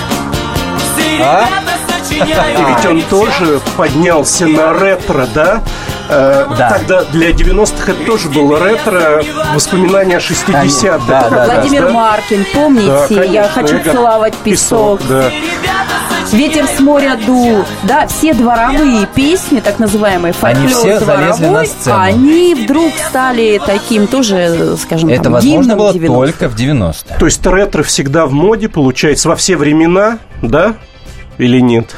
[0.95, 1.45] Все А?
[1.47, 1.78] ребята
[2.25, 5.61] И ведь он тоже поднялся на ретро, да?
[6.09, 6.69] Э, Да.
[6.69, 10.99] Тогда для 90-х это тоже было ретро, воспоминания о 60-х.
[11.07, 11.53] Да, да, да.
[11.55, 11.91] Владимир да?
[11.93, 15.01] Маркин, Да, помните, конечно, я хочу я целовать песок.
[15.07, 15.31] да.
[16.31, 17.65] Ветер с моря дул.
[17.83, 21.97] Да, все дворовые песни, так называемые, Они фольклор все залезли дворовой, на сцену.
[21.99, 26.13] они вдруг стали таким тоже, скажем, Это там, возможно гимном было 90-х.
[26.13, 27.17] только в 90-е.
[27.17, 30.75] То есть ретро всегда в моде, получается, во все времена, да?
[31.39, 31.95] Или нет?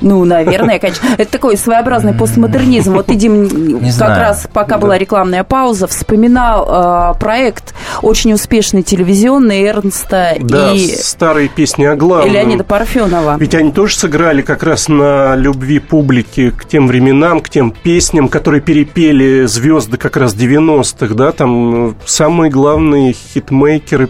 [0.00, 1.08] Ну, наверное, конечно.
[1.16, 2.92] Это такой своеобразный постмодернизм.
[2.94, 4.20] Вот Идим как знаю.
[4.20, 11.48] раз, пока была рекламная пауза, вспоминал э, проект очень успешный телевизионный Эрнста Да, и, старые
[11.48, 12.32] песни о и главном.
[12.32, 13.36] Леонида Парфенова.
[13.38, 18.28] Ведь они тоже сыграли как раз на любви публики к тем временам, к тем песням,
[18.28, 24.08] которые перепели звезды как раз 90-х, да, там э, самые главные хитмейкеры,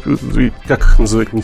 [0.66, 1.42] как их называть, не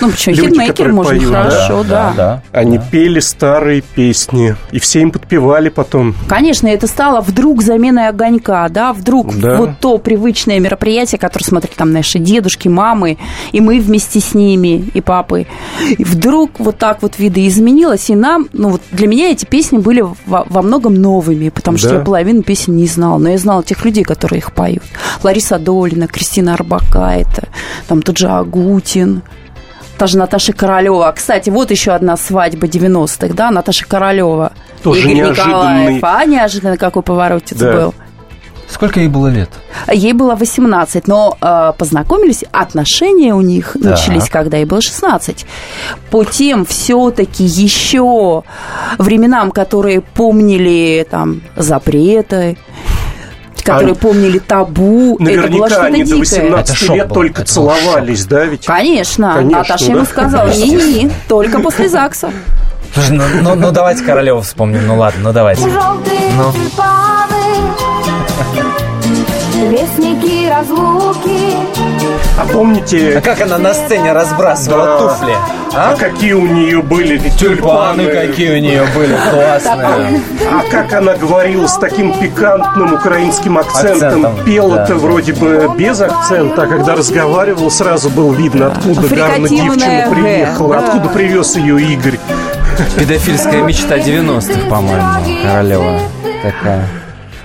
[0.00, 0.34] Ну, почему?
[0.36, 1.42] Люди, Хитмейкер которые можно поют, да.
[1.50, 2.42] хорошо, да.
[2.52, 6.14] Они пели старые песни, и все им подпевали потом.
[6.28, 9.56] Конечно, это стало вдруг заменой огонька, да, вдруг Да.
[9.56, 13.18] вот то привычное мероприятие, которое смотрели там наши дедушки, мамы,
[13.52, 15.46] и мы вместе с ними, и папы.
[15.96, 20.00] И вдруг вот так вот видоизменилось, и нам, ну вот для меня эти песни были
[20.26, 21.94] во, во многом новыми, потому что Да.
[21.96, 24.82] я половину песен не знала, но я знала тех людей, которые их поют.
[25.22, 27.48] Лариса Долина, Кристина Арбакайте,
[27.88, 29.22] там тот же Агутин,
[29.98, 31.12] та же Наташа Королева.
[31.16, 34.52] Кстати, вот еще одна свадьба 90-х, да, Наташа Королева.
[34.82, 35.94] Тоже Игорь неожиданный.
[35.96, 36.04] Николаев.
[36.04, 37.72] А неожиданно какой поворотец Да.
[37.72, 37.94] был.
[38.66, 39.50] Сколько ей было лет?
[39.92, 43.82] Ей было 18, но э, познакомились, отношения у них Так.
[43.82, 45.46] начались, когда ей было 16.
[46.10, 48.42] По тем все-таки еще
[48.98, 52.56] временам, которые помнили там запреты,
[53.64, 56.18] которые А помнили табу, это было Наверняка что-то они до дикое.
[56.20, 58.66] 18 Это шок лет был, только это целовались, да, ведь?
[58.66, 59.92] Конечно, Конечно, Наташа да.
[59.92, 62.30] ему сказала, не-не, только после ЗАГСа.
[62.94, 64.86] Слушай, ну, ну, ну давайте Королеву вспомним.
[64.86, 65.62] Ну ладно, ну давайте.
[65.62, 66.52] Желтые Ну.
[66.52, 67.34] тюльпаны,
[69.70, 71.56] вестники разлуки.
[72.38, 73.16] А помните...
[73.18, 74.98] А как она на сцене разбрасывала Да.
[74.98, 75.34] туфли?
[75.76, 80.20] А какие у нее были Тюльпаны какие у нее были классные.
[80.50, 84.98] А как она говорила с таким пикантным украинским акцентом, Акцентом, пела-то да.
[85.00, 90.80] вроде бы без акцента, а когда разговаривала, сразу было видно, откуда Гарна девчина приехала, да.
[90.86, 92.18] откуда привез ее Игорь.
[92.98, 95.08] Педофильская мечта 90-х, по-моему,
[95.44, 96.00] Королева
[96.42, 96.88] такая.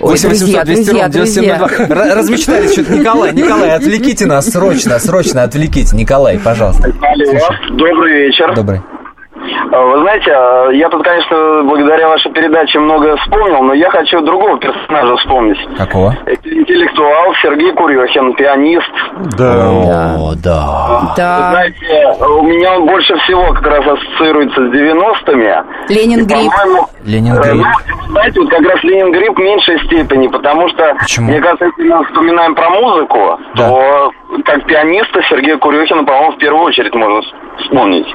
[0.01, 2.03] Ой, 8 друзья, 800 200 друзья, ровно 9702.
[2.05, 2.93] Р- Размечтались что-то.
[2.93, 5.95] Николай, Николай, отвлеките нас срочно, срочно отвлеките.
[5.95, 6.83] Николай, пожалуйста.
[7.01, 8.53] Алло, добрый вечер.
[8.55, 8.81] Добрый.
[9.71, 14.19] А, Вы знаете, а, я тут, конечно, благодаря вашей передаче многое вспомнил, но я хочу
[14.21, 15.59] другого персонажа вспомнить.
[15.77, 16.15] Какого?
[16.25, 18.91] Это интеллектуал Сергей Курехин, пианист.
[19.37, 20.15] Да.
[20.17, 20.99] О, да.
[21.01, 25.53] Вы Да, знаете, у меня он больше всего как раз ассоциируется с 90-ми.
[25.89, 27.65] Ленин по-моему, Ленин э, Гриб.
[28.07, 31.27] ну, знаете, вот как раз Ленин Гриб в меньшей степени, потому что, Почему?
[31.29, 33.69] мне кажется, если мы вспоминаем про музыку, Да.
[33.69, 34.11] то
[34.45, 37.21] как пианиста Сергея Курехина, по-моему, в первую очередь можно
[37.61, 38.07] вспомнить.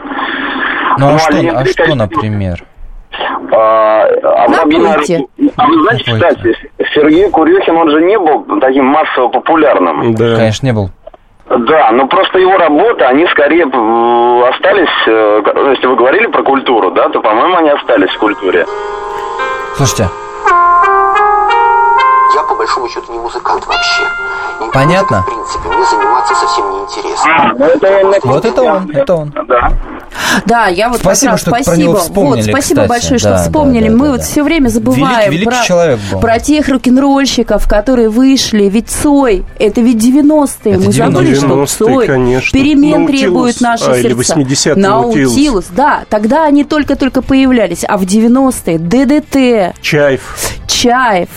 [0.99, 2.65] Ну а Ну, а что, а что, например?
[3.53, 5.25] А, а Напойте.
[5.57, 6.57] А вы знаете, кстати,
[6.95, 10.15] Сергей Курехин, он же не был таким массово популярным.
[10.15, 10.37] Да.
[10.37, 10.91] Конечно, не был.
[11.49, 16.91] Да, но просто его работы, они скорее э, остались, э, если вы говорили про культуру,
[16.91, 18.65] да, то, по-моему, они остались в культуре.
[19.77, 20.09] Слушайте,
[22.85, 24.03] большому счету, не музыкант вообще.
[24.67, 25.23] И Понятно.
[25.23, 27.37] В принципе, мне заниматься совсем неинтересно.
[27.37, 29.35] А, ну это он, вот это он, это он.
[29.49, 29.73] Да.
[30.47, 31.77] Да, я вот Спасибо, раз что про спасибо.
[31.89, 32.89] него вспомнили, вот, спасибо кстати.
[32.89, 33.85] большое, что Да, вспомнили.
[33.89, 34.25] да, да, Мы да, вот да.
[34.27, 36.21] все время забываем Великий- великий про, человек был.
[36.21, 38.65] про тех рок-н-ролльщиков, которые вышли.
[38.65, 40.75] Ведь Цой, это ведь 90-е.
[40.75, 42.59] Это Мы забыли, что 90-е, Цой конечно.
[42.59, 44.35] перемен Наутилус, требует наши а, или сердца.
[44.35, 45.33] 80-е Наутилус.
[45.35, 45.65] Наутилус.
[45.71, 46.03] да.
[46.09, 47.85] Тогда они только-только появлялись.
[47.89, 50.37] А в 90-е ДДТ, Чаев.
[50.67, 51.29] Чаев,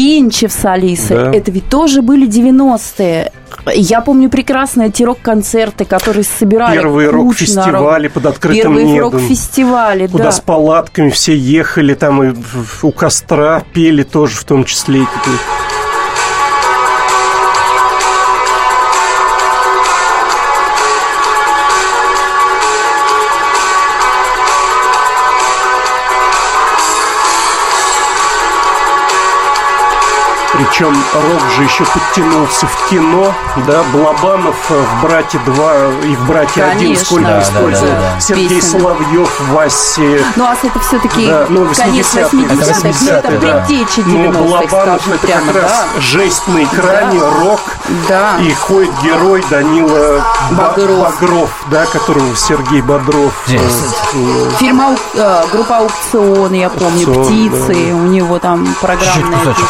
[0.00, 1.16] Кинчев с Алисой.
[1.16, 1.30] Да.
[1.30, 3.32] Это ведь тоже были 90-е.
[3.74, 9.12] Я помню прекрасно эти рок-концерты, которые собирали Первые рок-фестивали под открытым Первые небом.
[9.12, 10.32] рок-фестивали, Куда да.
[10.32, 12.34] с палатками все ехали, там и
[12.82, 15.00] у костра пели тоже в том числе.
[15.00, 15.06] эти
[30.70, 33.34] Причем рок же еще подтянулся в кино,
[33.66, 37.04] да, Балабанов э, в «Брате 2» и в «Брате 1» Конечно.
[37.04, 37.90] сколько Да, да, использовал.
[37.92, 38.20] да, да.
[38.20, 38.80] Сергей Песен.
[38.80, 43.38] Соловьев, Васе, Ну, а это все-таки да, ну, конец 80-е, 80-х, но это 80-е, да.
[43.66, 46.00] предтечи Ну, 90-х, Балабанов скажем это прямо, как раз да.
[46.00, 47.60] жесть на экране, рок.
[48.08, 48.36] Да.
[48.38, 50.98] И ходит герой Данила Ба- Багров.
[51.20, 53.32] Багров, да, которого Сергей Бодров.
[53.48, 59.38] э, э, Фильм «Аук- э, группа Аукцион, я помню, Аукцион, птицы, у него там программная
[59.38, 59.66] Чуть-чуть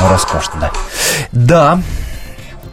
[0.00, 0.70] Ну, роскошно, да.
[1.32, 1.78] Да.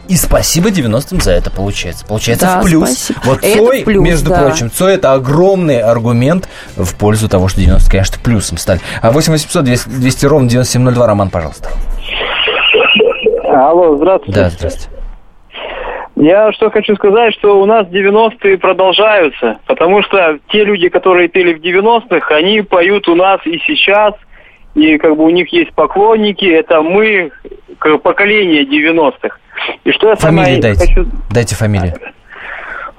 [0.08, 2.06] И спасибо 90-м за это получается.
[2.06, 2.88] Получается Да, в плюс.
[2.88, 3.20] спасибо.
[3.24, 4.38] Вот Это Цой, плюс, между да.
[4.42, 8.80] прочим, Цой это огромный аргумент в пользу того, что 90 конечно, плюсом стали.
[9.02, 11.68] А 8 800 200, 200 ровно 9702, Роман, пожалуйста.
[13.58, 14.40] Алло, здравствуйте.
[14.40, 15.02] Да, здравствуйте.
[16.14, 21.54] Я что хочу сказать, что у нас 90-е продолжаются, потому что те люди, которые пели
[21.54, 24.14] в 90-х, они поют у нас и сейчас,
[24.74, 27.30] и как бы у них есть поклонники, это мы,
[28.02, 29.36] поколение 90-х.
[29.84, 30.86] И что я Фамилии самое дайте.
[30.86, 31.06] хочу...
[31.30, 31.94] Дайте фамилии.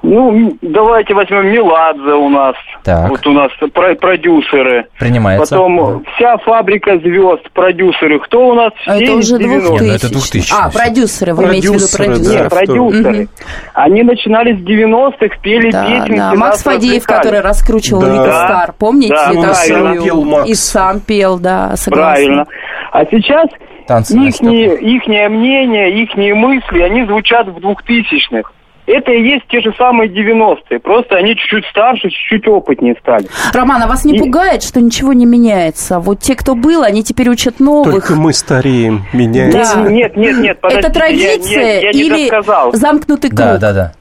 [0.02, 2.54] Ну, давайте возьмем Меладзе у нас.
[2.84, 3.10] Так.
[3.10, 4.86] Вот у нас про- продюсеры.
[4.98, 5.54] Принимается.
[5.54, 8.18] Потом вся фабрика звезд, продюсеры.
[8.20, 9.78] Кто у нас А все это уже 90-х?
[9.78, 9.82] 2000.
[9.82, 10.54] Не, ну это 2000.
[10.58, 12.40] А, продюсеры, вы имеете в виду Продюсеры.
[12.42, 13.12] Нет, продюсеры.
[13.18, 13.28] Мгм.
[13.74, 16.16] Они начинали с 90-х, пели Да, песенки.
[16.16, 16.34] да.
[16.34, 18.12] Макс Фадеев, который раскручивал Да.
[18.12, 19.14] Вика Стар, помните?
[19.14, 19.42] Да, такую?
[19.42, 20.02] правильно.
[20.02, 20.48] Пел Макс.
[20.48, 22.12] И сам пел, да, согласна.
[22.14, 22.46] Правильно.
[22.92, 23.48] А сейчас
[23.86, 28.50] Танцы ихние, ихнее мнение, ихние мысли, они звучат в двухтысячных.
[28.90, 30.80] Это и есть те же самые 90-е.
[30.80, 33.26] Просто они чуть-чуть старше, чуть-чуть опытнее стали.
[33.54, 36.00] Роман, а вас не И- пугает, что ничего не меняется?
[36.00, 37.92] Вот те, кто был, они теперь учат новых.
[37.94, 39.76] Только мы стареем, меняется.
[39.76, 39.88] Да.
[39.90, 40.88] Нет, нет, нет, подождите.
[40.88, 42.72] Это традиция я, я, я не или досказал.
[42.72, 43.38] замкнутый круг?
[43.38, 43.92] Да, да, да.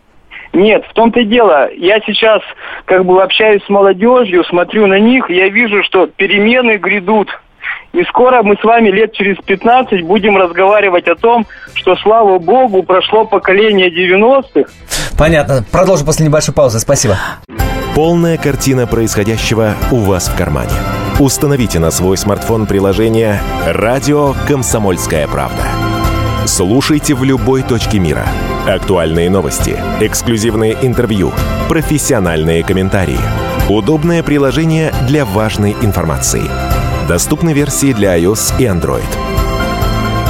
[0.53, 1.69] Нет, в том-то и дело.
[1.75, 2.41] Я сейчас
[2.85, 7.29] как бы общаюсь с молодежью, смотрю на них, я вижу, что перемены грядут.
[7.93, 12.83] И скоро мы с вами лет через 15 будем разговаривать о том, что, слава богу,
[12.83, 14.69] прошло поколение 90-х.
[15.17, 15.63] Понятно.
[15.71, 16.79] Продолжу после небольшой паузы.
[16.79, 17.17] Спасибо.
[17.95, 20.71] Полная картина происходящего у вас в кармане.
[21.19, 25.63] Установите на свой смартфон приложение «Радио Комсомольская правда».
[26.45, 28.25] Слушайте в любой точке мира.
[28.65, 31.33] Актуальные новости, эксклюзивные интервью,
[31.67, 33.19] профессиональные комментарии.
[33.67, 36.43] Удобное приложение для важной информации.
[37.09, 39.03] Доступны версии для iOS и Android.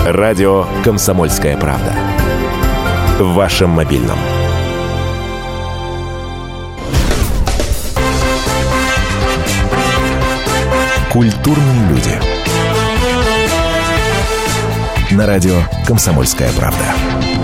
[0.06, 1.94] Радио «Комсомольская правда».
[3.20, 4.18] В вашем мобильном.
[11.12, 12.18] Культурные люди.
[15.12, 17.39] На радио «Комсомольская правда».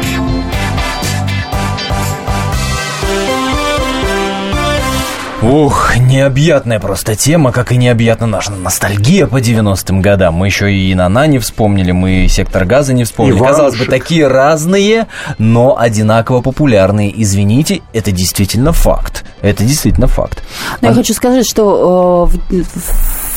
[5.45, 10.33] Ух, необъятная просто тема, как и необъятна наша ностальгия по 90-м годам.
[10.33, 13.37] Мы еще и Нана не вспомнили, мы и Сектор Газа не вспомнили.
[13.37, 13.55] Иванушек.
[13.55, 15.05] Казалось бы, такие разные,
[15.37, 17.13] но одинаково популярные.
[17.21, 19.23] Извините, это действительно факт.
[19.41, 20.41] Это действительно факт.
[20.81, 22.63] Но я хочу сказать, что э, в,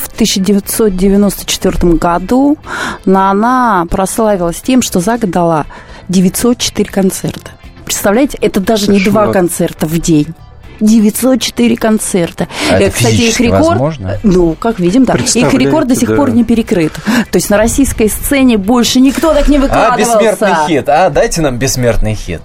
[0.07, 2.57] в 1994 году
[3.05, 5.67] Нана прославилась тем, что за год дала
[6.09, 7.51] 904 концерта.
[7.85, 10.35] Представляете, это даже не два концерта в день.
[10.81, 12.49] 904 концерта.
[12.71, 14.19] А это Э, Кстати, их рекорд, возможно?
[14.23, 16.17] ну, как видим, да, их рекорд до сих да.
[16.17, 16.93] пор не перекрыт.
[17.31, 20.19] То есть на российской сцене больше никто так не А, выкладывался.
[20.19, 20.89] бессмертный хит.
[20.89, 22.41] А, дайте нам бессмертный хит.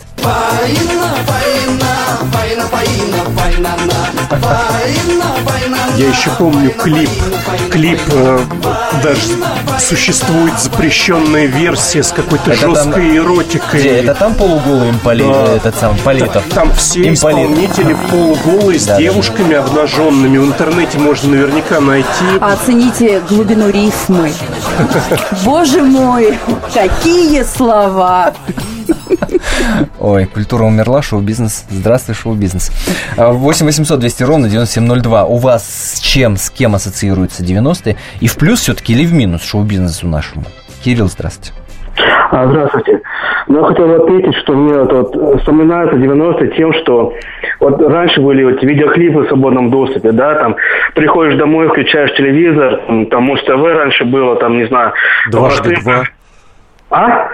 [5.98, 7.10] Я еще помню клип.
[7.70, 8.40] Клип э,
[9.04, 9.22] даже
[9.80, 13.80] существует запрещенная версия с какой-то Это там- жесткой эротикой.
[13.80, 13.90] Где?
[14.00, 15.54] Это там полуголый имполит, Да.
[15.54, 16.44] этот сам Политов.
[16.54, 17.18] Там все Имполит.
[17.18, 19.02] исполнители полуголые с Да, да, да.
[19.04, 20.38] девушками обнаженными.
[20.40, 22.08] В интернете можно наверняка найти.
[22.42, 24.32] Оцените глубину рифмы.
[25.44, 26.38] Боже мой,
[26.74, 28.34] какие слова!
[30.00, 31.66] Ой, культура умерла, шоу-бизнес.
[31.70, 32.72] Здравствуй, шоу-бизнес.
[33.18, 35.26] А, 8 800 200 ровно 9702.
[35.26, 37.98] У вас с чем, с кем ассоциируются 90-е?
[38.20, 40.46] И в плюс все-таки или в минус шоу-бизнесу нашему?
[40.84, 41.54] Кирилл, здравствуйте.
[42.32, 43.02] А, Здравствуйте.
[43.48, 47.14] Ну, я хотел бы отметить, что мне вот, вот вспоминаются 90-е тем, что
[47.60, 50.56] вот раньше были вот видеоклипы в свободном доступе, да, там
[50.96, 54.94] приходишь домой, включаешь телевизор, там Муз ТВ раньше было, там, не знаю...
[55.30, 56.04] Дважды два.
[56.94, 57.28] А?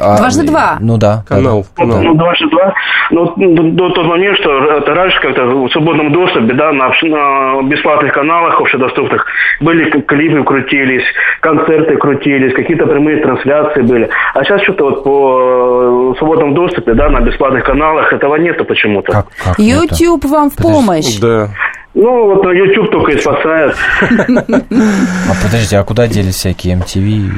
[0.00, 0.78] А, Дважды два.
[0.80, 1.24] Ну да.
[1.28, 1.66] Канал.
[1.76, 2.02] Ну, канал.
[2.02, 2.74] ну, дважды два.
[3.10, 7.62] Ну, до, до тот момент, что это раньше как-то в свободном доступе, да, на, на
[7.68, 9.26] бесплатных каналах общедоступных
[9.60, 11.04] были клипы крутились,
[11.40, 14.08] концерты крутились, какие-то прямые трансляции были.
[14.34, 19.12] А сейчас что-то вот по э, свободном доступе, да, на бесплатных каналах этого нету почему-то.
[19.12, 19.94] Как, как нету?
[19.94, 21.18] YouTube вам в помощь.
[21.20, 21.48] Да.
[21.94, 23.76] Ну, вот YouTube только и спасает.
[24.10, 27.32] А подождите, а куда делись всякие MTV?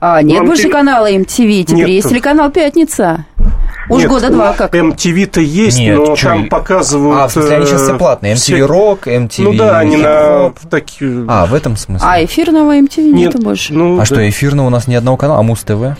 [0.00, 1.88] А, нет Вам больше те- канала MTV, теперь Нет.
[1.88, 3.26] есть телеканал «Пятница».
[3.90, 4.74] Уж Нет, года два как.
[4.74, 7.20] MTV-то есть, Нет, но чё там показывают...
[7.22, 8.32] А, в смысле, они сейчас все э, платные.
[8.34, 11.24] MTV все- Rock, MTV Ну да, они на такие...
[11.28, 12.06] А, в этом смысле.
[12.08, 13.74] А эфирного MTV Нет, нету больше.
[13.74, 14.04] ну, А да.
[14.06, 15.40] что, эфирного у нас ни одного канала?
[15.40, 15.98] А Муз-ТВ?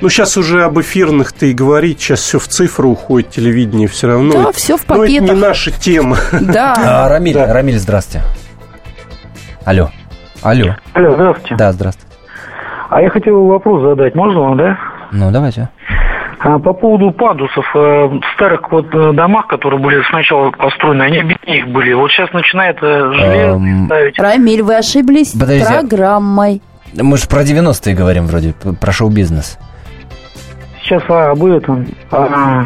[0.00, 4.32] Ну, сейчас уже об эфирных-то и говорить, сейчас все в цифру уходит, телевидение все равно.
[4.44, 5.38] Да, всё в Ну, это не пакетах.
[5.40, 6.16] наша тема.
[6.32, 6.74] Да.
[6.78, 8.22] А, Рамиль, Рамиль, здрасте.
[9.64, 9.90] Алло.
[10.42, 10.74] Алло.
[10.94, 11.54] Алло, здравствуйте.
[11.56, 12.09] Да, здравствуйте.
[12.90, 14.76] А я хотел вопрос задать, можно вам, да?
[15.12, 15.68] Ну, давайте.
[16.40, 21.22] А по поводу падусов, э, в старых вот э, домах, которые были сначала построены, они
[21.22, 21.92] без них были.
[21.92, 24.18] Вот сейчас начинает э, железо Эм, ставить.
[24.18, 25.68] Рамиль, вы ошиблись Подождите.
[25.70, 26.62] программой.
[26.94, 29.58] Мы же про 90-е говорим вроде, про шоу-бизнес.
[30.82, 31.86] Сейчас а, об этом.
[32.10, 32.64] А,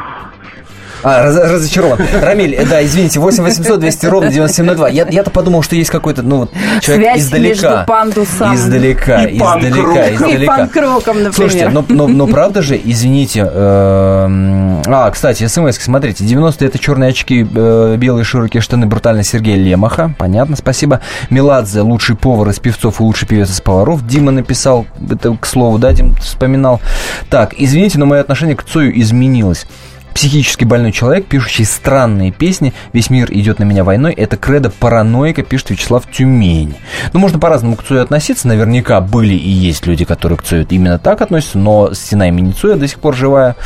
[1.05, 1.99] А, раз- разочарован.
[2.23, 4.89] Рамиль, э, да, извините, 8 800 200 ровно 9702.
[4.89, 7.49] Я, я-то подумал, что есть какой-то, ну, вот, человек Связь издалека.
[7.49, 10.43] между пандусом Издалека, и издалека, издалека.
[10.43, 11.35] И панк-роком, например.
[11.35, 17.11] Слушайте, но, но, но правда же, извините, эм, а, кстати, смс смотрите, 90-е это черные
[17.11, 21.01] очки, э, белые широкие штаны, брутально Сергей Лемаха, понятно, спасибо.
[21.31, 25.79] Меладзе, лучший повар из певцов и лучший певец из поваров, Дима написал, это к слову,
[25.79, 26.81] да, Дим вспоминал.
[27.29, 29.67] Так, извините, но мое отношение к Цою изменилось.
[30.15, 35.43] Психически больной человек, пишущий странные песни «Весь мир идет на меня войной»— это кредо параноика,
[35.43, 36.77] пишет Вячеслав Тюмень.
[37.13, 38.47] Ну, можно по-разному к Цою относиться.
[38.47, 42.77] Наверняка были и есть люди, которые к Цою именно так относятся, но стена имени Цоя
[42.77, 43.57] до сих пор живая.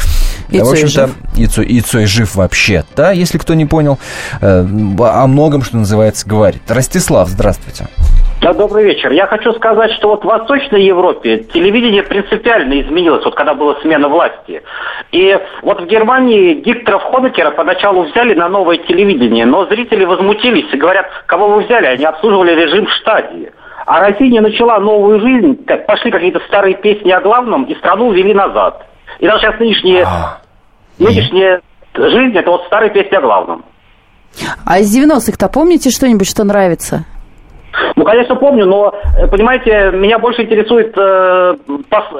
[0.48, 3.98] И Да, в общем-то, и Цой, и Цой жив вообще, да, если кто не понял.
[4.40, 6.62] Э, О многом, что называется, говорит.
[6.68, 7.88] Ростислав, здравствуйте.
[8.40, 9.10] Да, добрый вечер.
[9.10, 14.08] Я хочу сказать, что вот в Восточной Европе телевидение принципиально изменилось, вот когда была смена
[14.08, 14.62] власти.
[15.10, 20.76] И вот в Германии дикторов Хонекера поначалу взяли на новое телевидение, но зрители возмутились и
[20.76, 21.86] говорят, кого вы взяли?
[21.86, 23.52] Они обслуживали режим в штадии.
[23.86, 28.34] А Россия начала новую жизнь, как пошли какие-то старые песни о главном, и страну увели
[28.34, 28.86] назад.
[29.18, 30.06] И даже сейчас нынешняя,
[30.98, 31.60] нынешняя
[31.92, 33.64] жизнь, это вот старые песни о главном.
[34.64, 37.04] А из 90-х-то помните что-нибудь, что нравится?
[37.96, 41.56] Ну, конечно, помню, но, э, понимаете, меня больше интересует, э,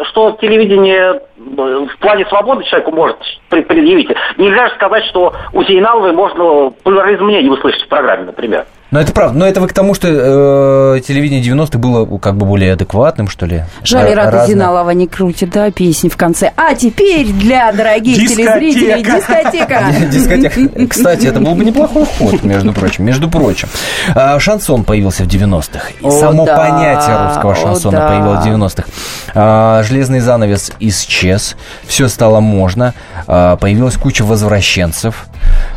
[0.05, 3.17] что телевидение э, в плане свободы человеку может
[3.49, 4.11] предъявить.
[4.37, 8.67] Нельзя же сказать, что у Зейналовой можно плюрализм мнений услышать в программе, например.
[8.91, 9.39] Но это правда.
[9.39, 13.45] Но это вы к тому, что э, телевидение 90-х было как бы более адекватным, что
[13.45, 13.65] ли?
[13.85, 14.47] Жаль, Ра- Рата разное.
[14.55, 16.53] Зиналова не крутит, да, песни в конце.
[16.57, 18.59] А теперь для дорогих Дискотека.
[18.61, 19.83] телезрителей дискотека.
[20.11, 20.87] Дискотека.
[20.89, 23.05] Кстати, это был бы неплохой ход, между прочим.
[23.05, 23.69] Между прочим.
[24.15, 25.81] А, Шансон появился в 90-х.
[26.01, 28.89] И О, само понятие русского шансона появилось в 90-х.
[29.35, 31.57] А, Железный занавес исчез.
[31.87, 32.95] Все стало можно.
[33.27, 35.27] А, Появилась куча возвращенцев.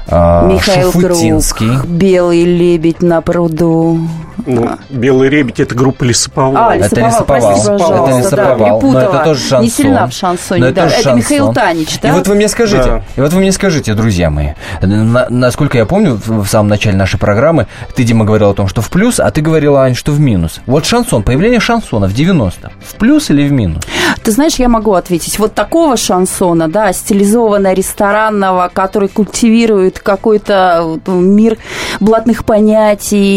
[0.08, 1.68] Михаил Шуфутинский.
[1.78, 4.00] Круг, «Белый лебедь на пруду».
[4.46, 6.70] Ну, «Белый лебедь»— это группа Лесоповал.
[6.72, 8.58] А, Лесоповал, простите, пожалуйста, Это да, Лесоповал.
[8.82, 9.16] Но перепутала.
[9.16, 9.62] это тоже шансон.
[9.62, 10.82] Не сильна в шансоне, Но это да.
[10.84, 11.18] тоже Это шансон.
[11.20, 12.10] Михаил Танич, да?
[12.10, 13.04] И вот вы мне скажите, Да.
[13.16, 14.50] и вот вы мне скажите, друзья мои,
[14.82, 18.82] на- насколько я помню, в самом начале нашей программы ты, Дима, говорил о том, что
[18.82, 20.62] в плюс, а ты говорила, Ань, что в минус.
[20.66, 23.84] Вот шансон, появление шансона в 90-х, в плюс или в минус?
[24.24, 25.38] Ты знаешь, я могу ответить.
[25.40, 31.58] Вот такого шансона, да, стилизованного, ресторанного, который культивирует какой-то вот, мир
[32.00, 32.72] блатных понятий,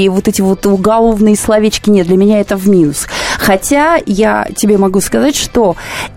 [0.08, 3.06] вот эти вот уголовные словечки, нет, для меня это в минус.
[3.38, 5.76] Хотя я тебе могу сказать, что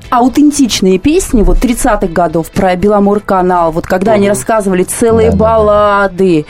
[0.10, 6.46] аутентичные песни вот 30-х годов про Беломор-канал, вот когда они рассказывали целые баллады,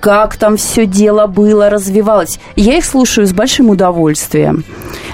[0.00, 4.64] как там все дело было, развивалось, я их слушаю с большим удовольствием.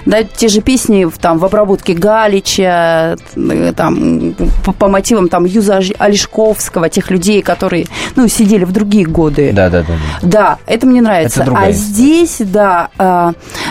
[0.07, 4.35] Да, те же песни в- там в обработке Галича, э, там
[4.65, 7.87] по, по мотивам там Юза Олешковского, тех людей, которые,
[8.17, 9.53] ну, сидели в другие годы.
[9.53, 9.95] Да, да, да.
[10.23, 11.43] Да, это мне нравится.
[11.43, 12.89] Это а здесь, да,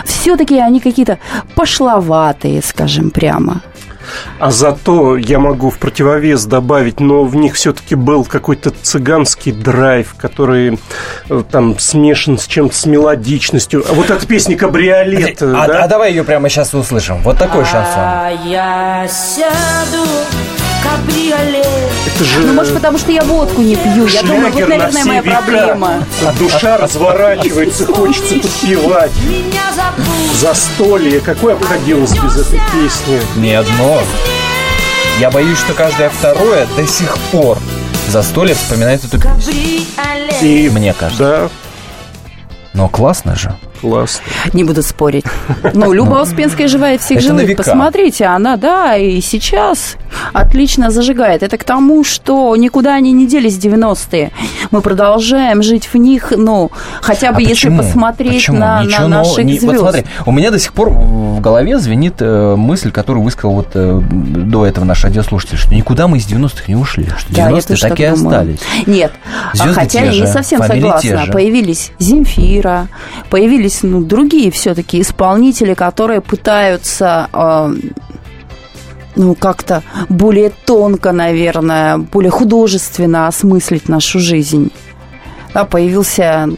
[0.04, 1.18] все-таки они какие-то
[1.56, 3.62] пошловатые, скажем прямо.
[4.38, 10.14] А зато я могу в противовес добавить, но в них все-таки был какой-то цыганский драйв,
[10.16, 10.78] который
[11.28, 13.84] э, там смешан с чем-то с мелодичностью.
[13.88, 15.84] А вот эта песня «Кабриолет», А, да?
[15.84, 17.22] а давай ее прямо сейчас услышим.
[17.22, 17.94] Вот такой шансон.
[17.96, 20.04] А я сяду
[20.82, 21.66] кабриолет.
[22.14, 24.06] Это же Ну, может, потому что я водку не пью.
[24.06, 25.36] Я думаю, вот, на наверное, моя века.
[25.42, 26.04] проблема.
[26.38, 29.12] Душа разворачивается, хочется подпевать.
[30.40, 33.20] Застолье, какое обходилось без этой песни?
[33.36, 34.00] Не одно.
[35.20, 37.58] Я боюсь, что каждое второе до сих пор
[38.08, 39.54] застолье вспоминает эту песню.
[40.40, 41.22] И Мне кажется.
[41.24, 41.48] да,
[42.72, 43.52] Но классно же.
[43.80, 44.22] классно.
[44.52, 45.24] Не буду спорить.
[45.74, 47.56] Ну, Люба Успенская живая всех живых.
[47.56, 49.96] Посмотрите, она, да, и сейчас
[50.32, 51.42] отлично зажигает.
[51.42, 54.30] Это к тому, что никуда они не делись 90-е.
[54.70, 57.78] Мы продолжаем жить в них, ну, хотя бы А если почему?
[57.82, 58.58] посмотреть Почему?
[58.58, 59.80] на, Ничего на наших не- звезд.
[59.80, 63.68] Вот смотри, у меня до сих пор в голове звенит э, мысль, которую высказал вот
[63.74, 67.50] э, до этого наш радиослушатель, что никуда мы из 90-х не ушли, что Да, я
[67.50, 68.60] 90-е тоже так, так и остались.
[68.86, 69.12] Нет,
[69.52, 71.32] а Звезды хотя я не же, совсем фамилии те согласна.
[71.32, 72.88] Появились Земфира,
[73.30, 77.74] появились ну, другие все-таки исполнители, которые пытаются э,
[79.16, 84.70] ну, как-то более тонко, наверное, более художественно осмыслить нашу жизнь.
[85.54, 86.48] Да, появился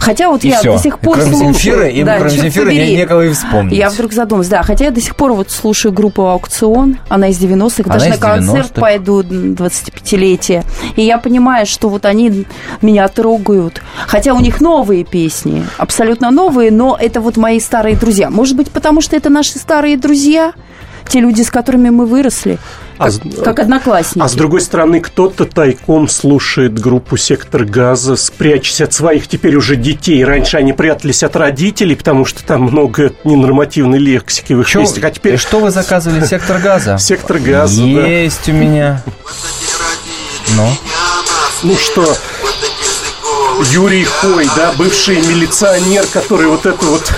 [0.00, 0.72] Хотя вот И я всё.
[0.76, 1.54] до сих пор Кроме слушаю...
[1.54, 3.76] Земфиры, да, кроме Земфиры не- некого и вспомнить.
[3.76, 7.38] Я вдруг задумалась, да, хотя я до сих пор вот слушаю группу «Аукцион», она из
[7.40, 8.80] 90-х, Она даже на из концерт 90-х.
[8.80, 10.64] пойду 25-летие.
[10.96, 12.44] И я понимаю, что вот они
[12.82, 13.82] меня трогают.
[14.06, 18.30] Хотя у них новые песни, абсолютно новые, но это вот мои старые друзья.
[18.30, 20.52] Может быть, потому что это наши старые друзья?
[21.08, 22.58] Те люди, с которыми мы выросли,
[22.98, 23.08] А
[23.44, 24.24] как, одноклассники.
[24.24, 29.76] А с другой стороны, кто-то тайком слушает группу «Сектор газа», спрячась от своих теперь уже
[29.76, 30.24] детей.
[30.24, 35.04] Раньше они прятались от родителей, потому что там много ненормативной лексики в их Чё- песнях.
[35.04, 35.36] А теперь...
[35.38, 36.24] Что вы заказывали?
[36.24, 36.98] Сектор газа?
[37.00, 37.86] Сектор газа, да.
[38.06, 39.02] Есть у меня.
[40.56, 40.68] Ну?
[41.62, 42.16] Ну что,
[43.72, 47.10] Юрий Хой, да, бывший милиционер, который вот это вот,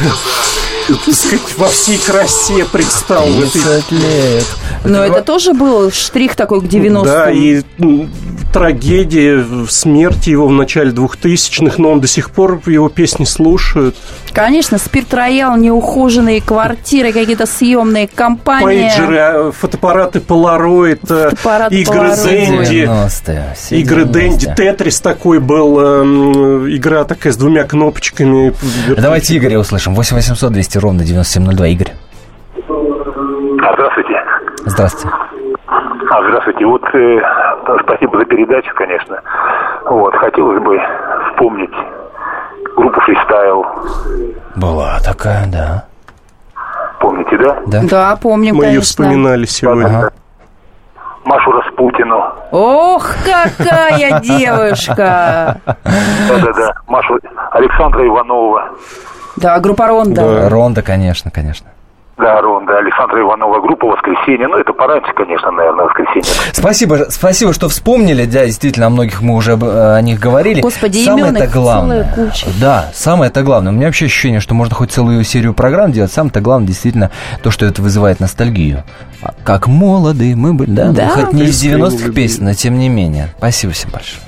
[0.89, 3.27] так сказать, во всей красе предстал.
[3.27, 4.45] в этой- лет.
[4.85, 7.05] Но это тоже был штрих такой к 90-м.
[7.05, 8.11] Да, и м,
[8.53, 13.97] трагедия смерти его в начале 2000-х, но он до сих пор его песни слушают.
[14.37, 18.91] Конечно, спирт роял, неухоженные квартиры, какие-то съемные компании.
[18.91, 22.11] Пейджеры, а, фотоаппараты Polaroid, а, Фотоаппарат игры.
[22.23, 22.85] Дэнди.
[22.85, 24.13] 90-е, все Игры 90-е.
[24.13, 28.53] Дэнди, Тетрис такой был, эм, игра такая с двумя кнопочками.
[28.95, 29.95] Давайте Игоря услышим.
[29.95, 31.69] 8 800 200 ровно 9702.
[31.69, 31.93] Игорь.
[33.57, 34.23] Здравствуйте.
[34.67, 35.17] Здравствуйте.
[35.67, 36.67] А, здравствуйте.
[36.67, 37.21] Вот э,
[37.85, 39.19] спасибо за передачу, конечно.
[39.87, 40.79] Вот, хотелось бы
[41.33, 41.73] вспомнить
[42.77, 43.65] группу фристайл.
[44.55, 45.85] Была такая, да.
[47.01, 47.57] Помните, да?
[47.67, 47.81] Да.
[47.83, 48.83] Да, помним, Мы ее конечно.
[48.83, 50.11] вспоминали сегодня.
[51.25, 52.23] Машу Распутину.
[52.53, 55.61] Ох, какая девушка!
[55.65, 56.73] Да-да-да.
[56.87, 57.19] Машу
[57.51, 58.69] Александра Иванова.
[59.37, 60.49] Да, группа Ронда.
[60.49, 61.67] Ронда, конечно, конечно.
[62.19, 63.61] Да, Рон, да, Александра Иванова.
[63.61, 64.49] Группа «Воскресенье».
[64.49, 66.25] Ну, это пораньше, конечно, наверное, «Воскресенье».
[66.53, 68.25] Спасибо, спасибо, что вспомнили.
[68.25, 70.63] Да, действительно, о многих мы уже об- о них говорили.
[70.63, 72.11] Господи, самое имен это их главное.
[72.15, 72.47] целая куча.
[72.59, 73.71] Да, самое это главное.
[73.71, 76.11] У меня вообще ощущение, что можно хоть целую серию программ делать.
[76.11, 77.11] Самое-то главное, действительно,
[77.43, 78.83] то, что это вызывает ностальгию.
[79.23, 80.87] А Как молоды мы были, да?
[80.87, 81.09] Ну, Да.
[81.11, 82.15] хоть не из Искренне 90-х любили.
[82.15, 83.29] песен, но тем не менее.
[83.37, 84.23] Спасибо всем большое.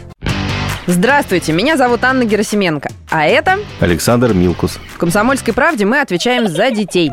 [0.87, 2.91] Здравствуйте, меня зовут Анна Герасименко.
[3.11, 4.79] А это Александр Милкус.
[4.95, 7.13] в «Комсомольской правде» мы отвечаем за детей.